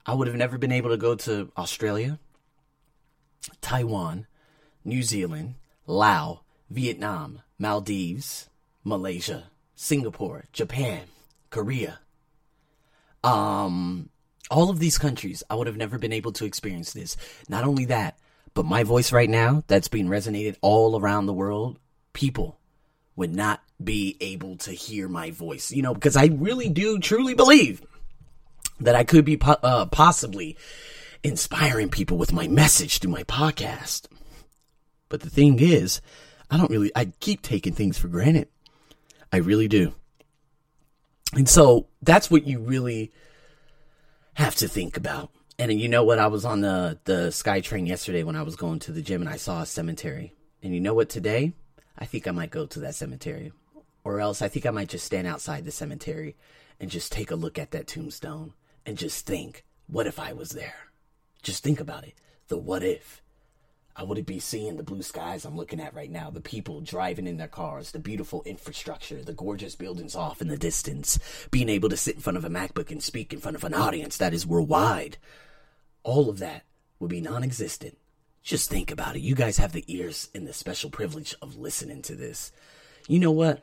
I 0.07 0.13
would 0.13 0.29
have 0.29 0.37
never 0.37 0.59
been 0.59 0.73
able 0.73 0.91
to 0.91 0.99
go 0.99 1.15
to 1.15 1.51
Australia, 1.57 2.19
Taiwan, 3.63 4.27
New 4.85 5.03
Zealand, 5.03 5.55
Laos, 5.87 6.41
Vietnam, 6.69 7.41
Maldives, 7.59 8.51
Malaysia, 8.85 9.45
Singapore, 9.75 10.45
Japan, 10.53 11.03
Korea. 11.55 12.01
Um, 13.23 14.11
all 14.51 14.71
of 14.71 14.81
these 14.81 14.99
countries, 14.99 15.45
I 15.49 15.55
would 15.55 15.69
have 15.69 15.77
never 15.77 15.99
been 15.99 16.13
able 16.13 16.33
to 16.33 16.45
experience 16.45 16.93
this. 16.93 17.17
Not 17.49 17.63
only 17.63 17.85
that, 17.85 18.19
but 18.55 18.65
my 18.65 18.83
voice 18.83 19.13
right 19.13 19.31
now, 19.31 19.63
that's 19.69 19.87
being 19.87 20.09
resonated 20.09 20.57
all 20.63 20.99
around 20.99 21.27
the 21.27 21.33
world, 21.33 21.79
people 22.13 22.59
would 23.15 23.33
not 23.33 23.63
be 23.83 24.17
able 24.21 24.57
to 24.57 24.73
hear 24.73 25.09
my 25.09 25.31
voice. 25.31 25.71
You 25.71 25.83
know, 25.83 25.95
because 25.95 26.17
I 26.17 26.27
really 26.27 26.69
do 26.69 26.99
truly 26.99 27.35
believe 27.35 27.83
that 28.81 28.97
I 28.97 29.05
could 29.05 29.25
be 29.25 29.37
po- 29.37 29.63
uh, 29.63 29.87
possibly 29.87 30.57
inspiring 31.23 31.89
people 31.89 32.19
with 32.19 32.33
my 32.33 32.49
message 32.49 32.99
through 32.99 33.13
my 33.13 33.23
podcast. 33.23 34.09
But 35.09 35.21
the 35.21 35.31
thing 35.31 35.61
is, 35.61 36.01
I 36.51 36.57
don't 36.57 36.71
really, 36.71 36.91
I 36.97 37.13
keep 37.21 37.43
taking 37.43 37.75
things 37.75 37.97
for 37.97 38.09
granted. 38.09 38.49
I 39.33 39.37
really 39.37 39.69
do. 39.69 39.95
And 41.35 41.49
so 41.49 41.89
that's 42.03 42.31
what 42.31 42.47
you 42.47 42.61
really 42.61 43.13
have 44.35 44.55
to 44.57 44.69
think 44.69 44.97
about. 44.97 45.31
And 45.59 45.73
you 45.81 45.89
know 45.89 46.05
what? 46.05 46.19
I 46.19 46.27
was 46.27 46.45
on 46.45 46.61
the, 46.61 46.99
the 47.05 47.29
SkyTrain 47.29 47.87
yesterday 47.87 48.23
when 48.23 48.37
I 48.37 48.43
was 48.43 48.57
going 48.57 48.81
to 48.81 48.93
the 48.93 49.03
gym 49.03 49.21
and 49.21 49.31
I 49.31 49.37
saw 49.37 49.63
a 49.63 49.67
cemetery. 49.67 50.33
And 50.63 50.75
you 50.75 50.81
know 50.81 50.95
what? 50.95 51.09
Today, 51.09 51.53
I 51.99 52.05
think 52.07 52.27
I 52.27 52.33
might 52.33 52.51
go 52.51 52.67
to 52.67 52.81
that 52.81 52.95
cemetery. 52.95 53.53
Or 54.05 54.21
else 54.21 54.43
I 54.43 54.49
think 54.49 54.67
I 54.67 54.71
might 54.71 54.89
just 54.89 55.07
stand 55.07 55.27
outside 55.27 55.65
the 55.65 55.71
cemetery 55.71 56.37
and 56.79 56.91
just 56.91 57.13
take 57.13 57.31
a 57.31 57.37
look 57.37 57.59
at 57.59 57.71
that 57.71 57.87
tombstone 57.87 58.53
and 58.85 58.99
just 58.99 59.27
think, 59.27 59.65
what 59.87 60.07
if 60.07 60.19
I 60.19 60.33
was 60.33 60.51
there? 60.51 60.89
Just 61.43 61.63
think 61.63 61.81
about 61.81 62.05
it. 62.05 62.15
The 62.49 62.59
what 62.59 62.83
if. 62.83 63.23
I 63.97 64.03
wouldn't 64.03 64.27
be 64.27 64.41
seeing 64.41 64.77
the 64.77 64.83
blue 64.83 65.03
skies 65.03 65.45
I'm 65.45 65.57
looking 65.57 65.81
at 65.81 65.95
right 65.95 66.11
now, 66.11 66.29
the 66.29 66.41
people 66.41 66.81
driving 66.81 67.29
in 67.29 67.37
their 67.37 67.47
cars, 67.47 67.93
the 67.93 68.01
beautiful 68.01 68.43
infrastructure, 68.45 69.23
the 69.23 69.33
gorgeous 69.33 69.77
buildings 69.77 70.17
off 70.17 70.41
in 70.41 70.49
the 70.49 70.57
distance, 70.57 71.19
being 71.53 71.69
able 71.69 71.89
to 71.89 71.97
sit 71.97 72.17
in 72.17 72.21
front 72.21 72.37
of 72.37 72.45
a 72.45 72.49
MacBook 72.49 72.91
and 72.91 73.03
speak 73.03 73.33
in 73.33 73.39
front 73.39 73.57
of 73.57 73.63
an 73.63 73.75
audience 73.75 74.17
that 74.17 74.35
is 74.35 74.47
worldwide. 74.47 75.17
All 76.03 76.29
of 76.29 76.39
that 76.41 76.65
would 76.99 77.11
be 77.11 77.21
non 77.21 77.45
existent. 77.45 77.97
Just 78.43 78.69
think 78.69 78.91
about 78.91 79.17
it. 79.17 79.23
You 79.23 79.37
guys 79.37 79.59
have 79.59 79.73
the 79.73 79.85
ears 79.87 80.29
and 80.35 80.47
the 80.47 80.53
special 80.53 80.91
privilege 80.91 81.35
of 81.41 81.57
listening 81.57 82.03
to 82.03 82.17
this. 82.17 82.51
You 83.07 83.21
know 83.21 83.31
what? 83.31 83.63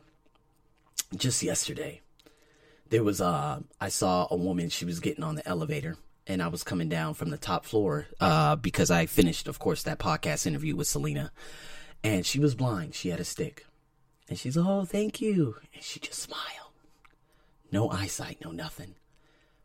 Just 1.16 1.44
yesterday, 1.44 2.02
there 2.90 3.04
was 3.04 3.20
uh 3.20 3.60
I 3.82 3.90
saw 3.90 4.28
a 4.32 4.38
woman, 4.38 4.70
she 4.70 4.86
was 4.86 5.02
getting 5.02 5.26
on 5.26 5.36
the 5.36 5.48
elevator 5.48 5.98
and 6.32 6.42
I 6.42 6.48
was 6.48 6.64
coming 6.64 6.88
down 6.88 7.14
from 7.14 7.30
the 7.30 7.38
top 7.38 7.66
floor 7.66 8.08
uh, 8.22 8.56
because 8.56 8.90
I 8.90 9.06
finished, 9.06 9.50
of 9.50 9.60
course, 9.60 9.84
that 9.84 10.00
podcast 10.00 10.48
interview 10.48 10.78
with 10.78 10.88
Selena. 10.88 11.32
And 12.04 12.26
she 12.26 12.40
was 12.40 12.56
blind. 12.56 12.96
She 12.96 13.10
had 13.10 13.20
a 13.20 13.26
stick. 13.26 13.66
And 14.30 14.40
she's, 14.40 14.58
oh, 14.58 14.86
thank 14.86 15.20
you. 15.20 15.58
And 15.74 15.84
she 15.84 16.00
just 16.00 16.20
smiled. 16.20 16.72
No 17.70 17.90
eyesight, 17.90 18.38
no 18.44 18.52
nothing. 18.52 18.96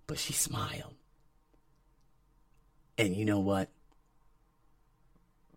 But 0.09 0.19
she 0.19 0.33
smiled. 0.33 0.95
And 2.99 3.15
you 3.15 3.25
know 3.25 3.41
what? 3.41 3.69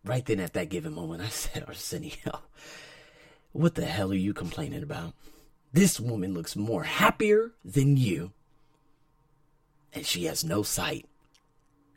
Right 0.06 0.26
then 0.26 0.40
at 0.40 0.54
that 0.54 0.70
given 0.70 0.94
moment, 0.94 1.24
I 1.24 1.28
said, 1.30 1.66
Arsenio, 1.68 2.44
what 3.52 3.74
the 3.74 3.86
hell 3.86 4.12
are 4.12 4.16
you 4.16 4.34
complaining 4.34 4.84
about? 4.84 5.14
This 5.74 6.00
woman 6.00 6.36
looks 6.36 6.56
more 6.56 6.84
happier 6.84 7.54
than 7.66 7.98
you 7.98 8.32
and 9.94 10.06
she 10.06 10.26
has 10.26 10.44
no 10.44 10.64
sight. 10.64 11.06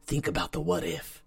Think 0.04 0.26
about 0.26 0.52
the 0.52 0.60
what 0.60 0.84
if. 0.84 1.22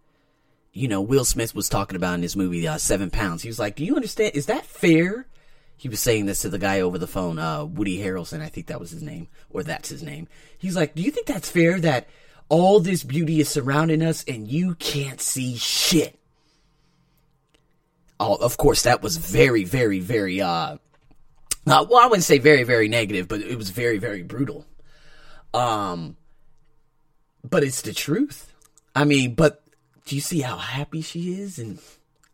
You 0.73 0.88
know, 0.88 1.01
Will 1.01 1.25
Smith 1.25 1.56
was 1.56 1.69
talking 1.69 1.95
about 1.95 2.15
in 2.15 2.21
his 2.21 2.36
movie, 2.36 2.67
uh, 2.67 2.78
Seven 2.78 3.10
Pounds. 3.10 3.43
He 3.43 3.49
was 3.49 3.60
like, 3.60 3.75
Do 3.75 3.86
you 3.86 3.95
understand? 3.95 4.36
Is 4.36 4.47
that 4.47 4.65
fair? 4.65 5.28
He 5.78 5.89
was 5.89 5.99
saying 5.99 6.25
this 6.25 6.41
to 6.41 6.49
the 6.49 6.58
guy 6.58 6.82
over 6.82 6.97
the 6.97 7.08
phone, 7.08 7.38
uh, 7.38 7.65
Woody 7.65 7.99
Harrelson, 7.99 8.41
I 8.41 8.47
think 8.47 8.67
that 8.67 8.80
was 8.80 8.91
his 8.91 9.04
name, 9.04 9.28
or 9.49 9.63
that's 9.63 9.89
his 9.89 10.04
name. 10.04 10.28
He's 10.58 10.75
like, 10.75 10.95
Do 10.95 11.01
you 11.01 11.12
think 11.12 11.28
that's 11.28 11.49
fair 11.49 11.80
that 11.80 12.08
all 12.49 12.80
this 12.80 13.04
beauty 13.04 13.39
is 13.39 13.49
surrounding 13.49 14.01
us 14.01 14.23
and 14.28 14.47
you 14.47 14.75
can't 14.75 15.21
see 15.21 15.56
shit? 15.58 16.19
Oh, 18.19 18.36
of 18.36 18.58
course, 18.58 18.84
that 18.84 19.01
was 19.01 19.17
very, 19.17 19.65
very, 19.65 19.99
very, 19.99 20.39
uh, 20.41 20.78
uh, 21.67 21.86
well, 21.89 21.97
I 21.97 22.08
wouldn't 22.08 22.23
say 22.23 22.38
very, 22.38 22.63
very 22.63 22.88
negative, 22.88 23.28
but 23.28 23.41
it 23.41 23.58
was 23.58 23.69
very, 23.69 23.97
very 23.97 24.23
brutal. 24.23 24.65
Um, 25.54 26.15
but 27.49 27.63
it's 27.63 27.81
the 27.81 27.93
truth. 27.93 28.51
I 28.95 29.05
mean, 29.05 29.36
but 29.36 29.63
do 30.05 30.15
you 30.15 30.21
see 30.21 30.41
how 30.41 30.58
happy 30.58 31.01
she 31.01 31.34
is? 31.34 31.60
And 31.60 31.79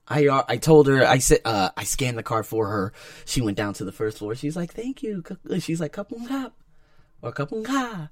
I 0.07 0.27
uh, 0.27 0.43
I 0.47 0.57
told 0.57 0.87
her 0.87 1.05
I 1.05 1.19
said 1.19 1.39
uh, 1.45 1.69
I 1.75 1.83
scanned 1.83 2.17
the 2.17 2.23
car 2.23 2.43
for 2.43 2.67
her. 2.67 2.93
She 3.25 3.41
went 3.41 3.57
down 3.57 3.73
to 3.75 3.85
the 3.85 3.91
first 3.91 4.17
floor. 4.19 4.35
She's 4.35 4.55
like, 4.55 4.73
"Thank 4.73 5.03
you." 5.03 5.23
She's 5.59 5.81
like, 5.81 5.93
"Kapung 5.93 6.27
kap 6.27 6.53
or 7.21 7.31
kapung 7.31 7.65
ka," 7.65 8.09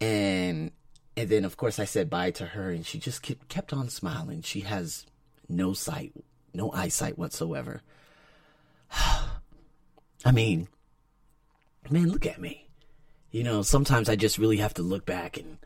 and 0.00 0.72
And 1.16 1.28
then, 1.28 1.44
of 1.44 1.56
course, 1.58 1.78
I 1.78 1.84
said 1.84 2.08
bye 2.08 2.30
to 2.32 2.46
her, 2.46 2.70
and 2.70 2.86
she 2.86 2.98
just 2.98 3.20
kept, 3.20 3.48
kept 3.48 3.72
on 3.74 3.90
smiling. 3.90 4.40
She 4.40 4.60
has 4.60 5.04
no 5.50 5.74
sight, 5.74 6.12
no 6.54 6.72
eyesight 6.72 7.18
whatsoever. 7.18 7.82
I 10.24 10.32
mean, 10.32 10.68
man, 11.90 12.08
look 12.08 12.24
at 12.24 12.40
me. 12.40 12.68
You 13.30 13.44
know, 13.44 13.60
sometimes 13.60 14.08
I 14.08 14.16
just 14.16 14.38
really 14.38 14.56
have 14.58 14.74
to 14.74 14.82
look 14.82 15.04
back 15.04 15.36
and 15.36 15.58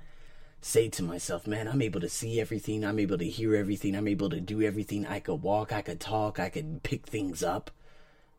say 0.65 0.89
to 0.89 1.03
myself, 1.03 1.47
man, 1.47 1.69
I'm 1.69 1.83
able 1.83 2.01
to 2.01 2.09
see 2.09 2.41
everything. 2.41 2.85
I'm 2.85 2.99
able 2.99 3.19
to 3.19 3.29
hear 3.29 3.55
everything. 3.55 3.95
I'm 3.95 4.09
able 4.09 4.31
to 4.31 4.41
do 4.41 4.63
everything. 4.63 5.07
I 5.07 5.21
could 5.21 5.43
walk. 5.43 5.73
I 5.73 5.83
could 5.83 6.01
talk. 6.01 6.41
I 6.41 6.49
could 6.49 6.83
pick 6.83 7.07
things 7.07 7.43
up. 7.43 7.71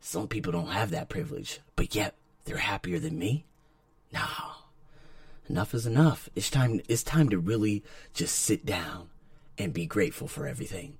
Some 0.00 0.26
people 0.26 0.50
don't 0.50 0.72
have 0.72 0.90
that 0.90 1.08
privilege, 1.08 1.60
but 1.76 1.94
yet 1.94 2.16
they're 2.44 2.56
happier 2.56 2.98
than 2.98 3.16
me. 3.16 3.44
No. 4.12 4.26
Enough 5.48 5.72
is 5.72 5.86
enough. 5.86 6.28
It's 6.34 6.50
time 6.50 6.80
it's 6.88 7.04
time 7.04 7.28
to 7.28 7.38
really 7.38 7.84
just 8.12 8.36
sit 8.36 8.66
down 8.66 9.08
and 9.56 9.72
be 9.72 9.86
grateful 9.86 10.26
for 10.26 10.48
everything. 10.48 10.98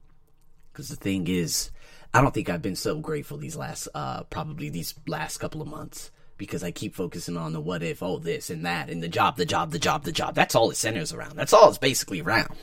Cuz 0.74 0.88
the 0.88 0.96
thing 0.96 1.26
is, 1.26 1.72
I 2.14 2.22
don't 2.22 2.34
think 2.34 2.48
I've 2.48 2.62
been 2.62 2.76
so 2.76 3.00
grateful 3.00 3.36
these 3.36 3.56
last 3.56 3.88
uh 3.94 4.22
probably 4.24 4.68
these 4.68 4.94
last 5.08 5.38
couple 5.38 5.60
of 5.60 5.66
months 5.66 6.12
because 6.36 6.62
I 6.62 6.70
keep 6.70 6.94
focusing 6.94 7.36
on 7.36 7.52
the 7.52 7.60
what 7.60 7.82
if, 7.82 8.02
oh 8.02 8.18
this 8.18 8.50
and 8.50 8.64
that 8.66 8.90
and 8.90 9.02
the 9.02 9.08
job, 9.08 9.36
the 9.36 9.46
job, 9.46 9.72
the 9.72 9.78
job, 9.78 10.04
the 10.04 10.12
job. 10.12 10.34
That's 10.34 10.54
all 10.54 10.70
it 10.70 10.76
centers 10.76 11.12
around. 11.12 11.36
That's 11.36 11.52
all 11.52 11.68
it's 11.68 11.78
basically 11.78 12.20
around. 12.20 12.56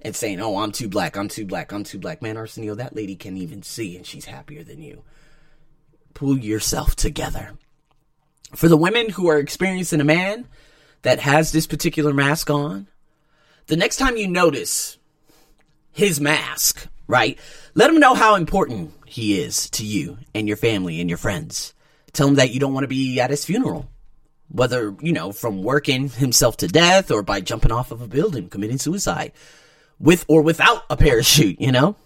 And 0.00 0.14
saying, 0.14 0.40
"Oh, 0.40 0.58
I'm 0.58 0.72
too 0.72 0.88
black. 0.88 1.16
I'm 1.16 1.28
too 1.28 1.44
black. 1.44 1.72
I'm 1.72 1.84
too 1.84 1.98
black." 1.98 2.22
Man, 2.22 2.36
Arsenio, 2.36 2.74
that 2.76 2.94
lady 2.94 3.16
can 3.16 3.36
even 3.36 3.62
see 3.62 3.96
and 3.96 4.06
she's 4.06 4.26
happier 4.26 4.62
than 4.62 4.80
you. 4.80 5.02
Pull 6.14 6.38
yourself 6.38 6.94
together 6.94 7.52
for 8.54 8.68
the 8.68 8.76
women 8.76 9.10
who 9.10 9.28
are 9.28 9.38
experiencing 9.38 10.00
a 10.00 10.04
man 10.04 10.46
that 11.02 11.20
has 11.20 11.52
this 11.52 11.66
particular 11.66 12.12
mask 12.12 12.50
on, 12.50 12.88
the 13.66 13.76
next 13.76 13.96
time 13.96 14.16
you 14.16 14.26
notice 14.26 14.98
his 15.92 16.20
mask, 16.20 16.88
right, 17.06 17.38
let 17.74 17.90
him 17.90 18.00
know 18.00 18.14
how 18.14 18.34
important 18.34 18.92
he 19.04 19.40
is 19.40 19.68
to 19.70 19.84
you 19.84 20.18
and 20.34 20.48
your 20.48 20.56
family 20.56 21.00
and 21.00 21.10
your 21.10 21.18
friends. 21.18 21.74
Tell 22.12 22.28
him 22.28 22.36
that 22.36 22.52
you 22.52 22.60
don't 22.60 22.74
want 22.74 22.84
to 22.84 22.88
be 22.88 23.20
at 23.20 23.30
his 23.30 23.44
funeral. 23.44 23.88
Whether, 24.50 24.96
you 25.00 25.12
know, 25.12 25.32
from 25.32 25.62
working 25.62 26.08
himself 26.08 26.56
to 26.58 26.68
death 26.68 27.10
or 27.10 27.22
by 27.22 27.40
jumping 27.40 27.72
off 27.72 27.90
of 27.90 28.00
a 28.00 28.08
building, 28.08 28.48
committing 28.48 28.78
suicide, 28.78 29.32
with 29.98 30.24
or 30.28 30.42
without 30.42 30.84
a 30.88 30.96
parachute, 30.96 31.60
you 31.60 31.72
know? 31.72 31.96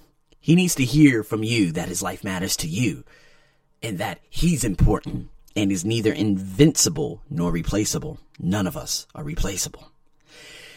He 0.40 0.56
needs 0.56 0.74
to 0.74 0.84
hear 0.84 1.22
from 1.22 1.44
you 1.44 1.70
that 1.72 1.88
his 1.88 2.02
life 2.02 2.24
matters 2.24 2.56
to 2.58 2.68
you 2.68 3.04
and 3.80 3.98
that 3.98 4.20
he's 4.28 4.64
important 4.64 5.28
and 5.54 5.70
is 5.70 5.84
neither 5.84 6.12
invincible 6.12 7.22
nor 7.30 7.52
replaceable. 7.52 8.18
None 8.40 8.66
of 8.66 8.76
us 8.76 9.06
are 9.14 9.22
replaceable. 9.22 9.92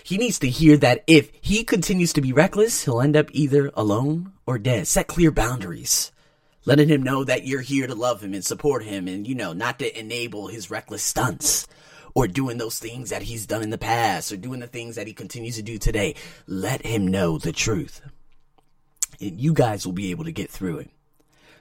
He 0.04 0.18
needs 0.18 0.38
to 0.40 0.50
hear 0.50 0.78
that 0.78 1.04
if 1.08 1.32
he 1.42 1.64
continues 1.64 2.14
to 2.14 2.22
be 2.22 2.32
reckless, 2.32 2.84
he'll 2.84 3.02
end 3.02 3.16
up 3.16 3.30
either 3.32 3.72
alone 3.74 4.34
or 4.46 4.60
dead. 4.60 4.86
Set 4.86 5.08
clear 5.08 5.32
boundaries. 5.32 6.12
Letting 6.66 6.90
him 6.90 7.04
know 7.04 7.24
that 7.24 7.46
you're 7.46 7.62
here 7.62 7.86
to 7.86 7.94
love 7.94 8.22
him 8.22 8.34
and 8.34 8.44
support 8.44 8.84
him 8.84 9.08
and, 9.08 9.28
you 9.28 9.36
know, 9.36 9.54
not 9.54 9.80
to 9.80 10.00
enable 10.00 10.48
his 10.48 10.72
reckless 10.72 11.04
stunts 11.04 11.68
or 12.16 12.28
doing 12.28 12.58
those 12.58 12.80
things 12.80 13.12
that 13.12 13.22
he's 13.22 13.46
done 13.46 13.62
in 13.62 13.70
the 13.70 13.78
past 13.78 14.32
or 14.32 14.38
doing 14.38 14.62
the 14.62 14.68
things 14.68 14.96
that 14.96 15.06
he 15.06 15.14
continues 15.14 15.58
to 15.58 15.62
do 15.62 15.78
today. 15.78 16.16
Let 16.48 16.84
him 16.84 17.08
know 17.08 17.38
the 17.38 17.52
truth. 17.52 18.02
And 19.22 19.40
you 19.40 19.54
guys 19.54 19.86
will 19.86 19.94
be 19.94 20.10
able 20.12 20.24
to 20.24 20.32
get 20.32 20.50
through 20.50 20.80
it. 20.80 20.90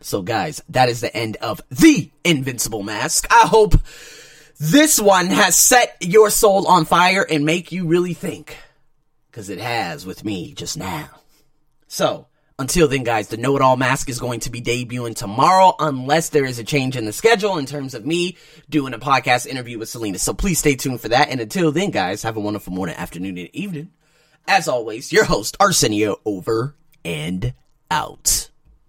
So 0.01 0.23
guys, 0.23 0.63
that 0.71 0.89
is 0.89 1.01
the 1.01 1.15
end 1.15 1.37
of 1.37 1.61
the 1.71 2.11
Invincible 2.25 2.83
Mask. 2.83 3.27
I 3.31 3.47
hope 3.47 3.75
this 4.59 4.99
one 5.01 5.27
has 5.27 5.57
set 5.57 5.97
your 6.01 6.31
soul 6.31 6.67
on 6.67 6.87
fire 6.87 7.27
and 7.29 7.45
make 7.45 7.73
you 7.73 7.87
really 7.87 8.15
think. 8.15 8.57
Cause 9.33 9.51
it 9.51 9.59
has 9.59 10.07
with 10.07 10.25
me 10.25 10.55
just 10.55 10.79
now. 10.79 11.11
So, 11.89 12.27
until 12.59 12.87
then, 12.87 13.03
guys, 13.03 13.29
the 13.29 13.37
Know 13.37 13.57
It 13.57 13.63
All 13.63 13.77
Mask 13.77 14.09
is 14.09 14.21
going 14.21 14.41
to 14.41 14.51
be 14.51 14.63
debuting 14.63 15.17
tomorrow 15.17 15.75
unless 15.79 16.29
there 16.29 16.45
is 16.45 16.59
a 16.59 16.65
change 16.65 16.97
in 16.97 17.05
the 17.05 17.13
schedule 17.13 17.59
in 17.59 17.67
terms 17.67 17.95
of 17.95 18.07
me 18.07 18.37
doing 18.71 18.95
a 18.95 18.99
podcast 18.99 19.47
interview 19.47 19.79
with 19.79 19.89
Selena. 19.89 20.19
So 20.19 20.35
please 20.35 20.61
stay 20.61 20.77
tuned 20.77 21.01
for 21.01 21.09
that. 21.09 21.31
And 21.31 21.41
until 21.41 21.73
then, 21.73 21.91
guys, 21.91 22.23
have 22.23 22.37
a 22.37 22.41
wonderful 22.41 22.73
morning, 22.73 22.95
afternoon, 22.95 23.39
and 23.39 23.51
evening. 23.53 23.91
As 24.47 24.69
always, 24.69 25.13
your 25.13 25.25
host, 25.25 25.57
Arsenio, 25.59 26.21
over 26.25 26.77
and 27.05 27.55
out. 27.91 28.51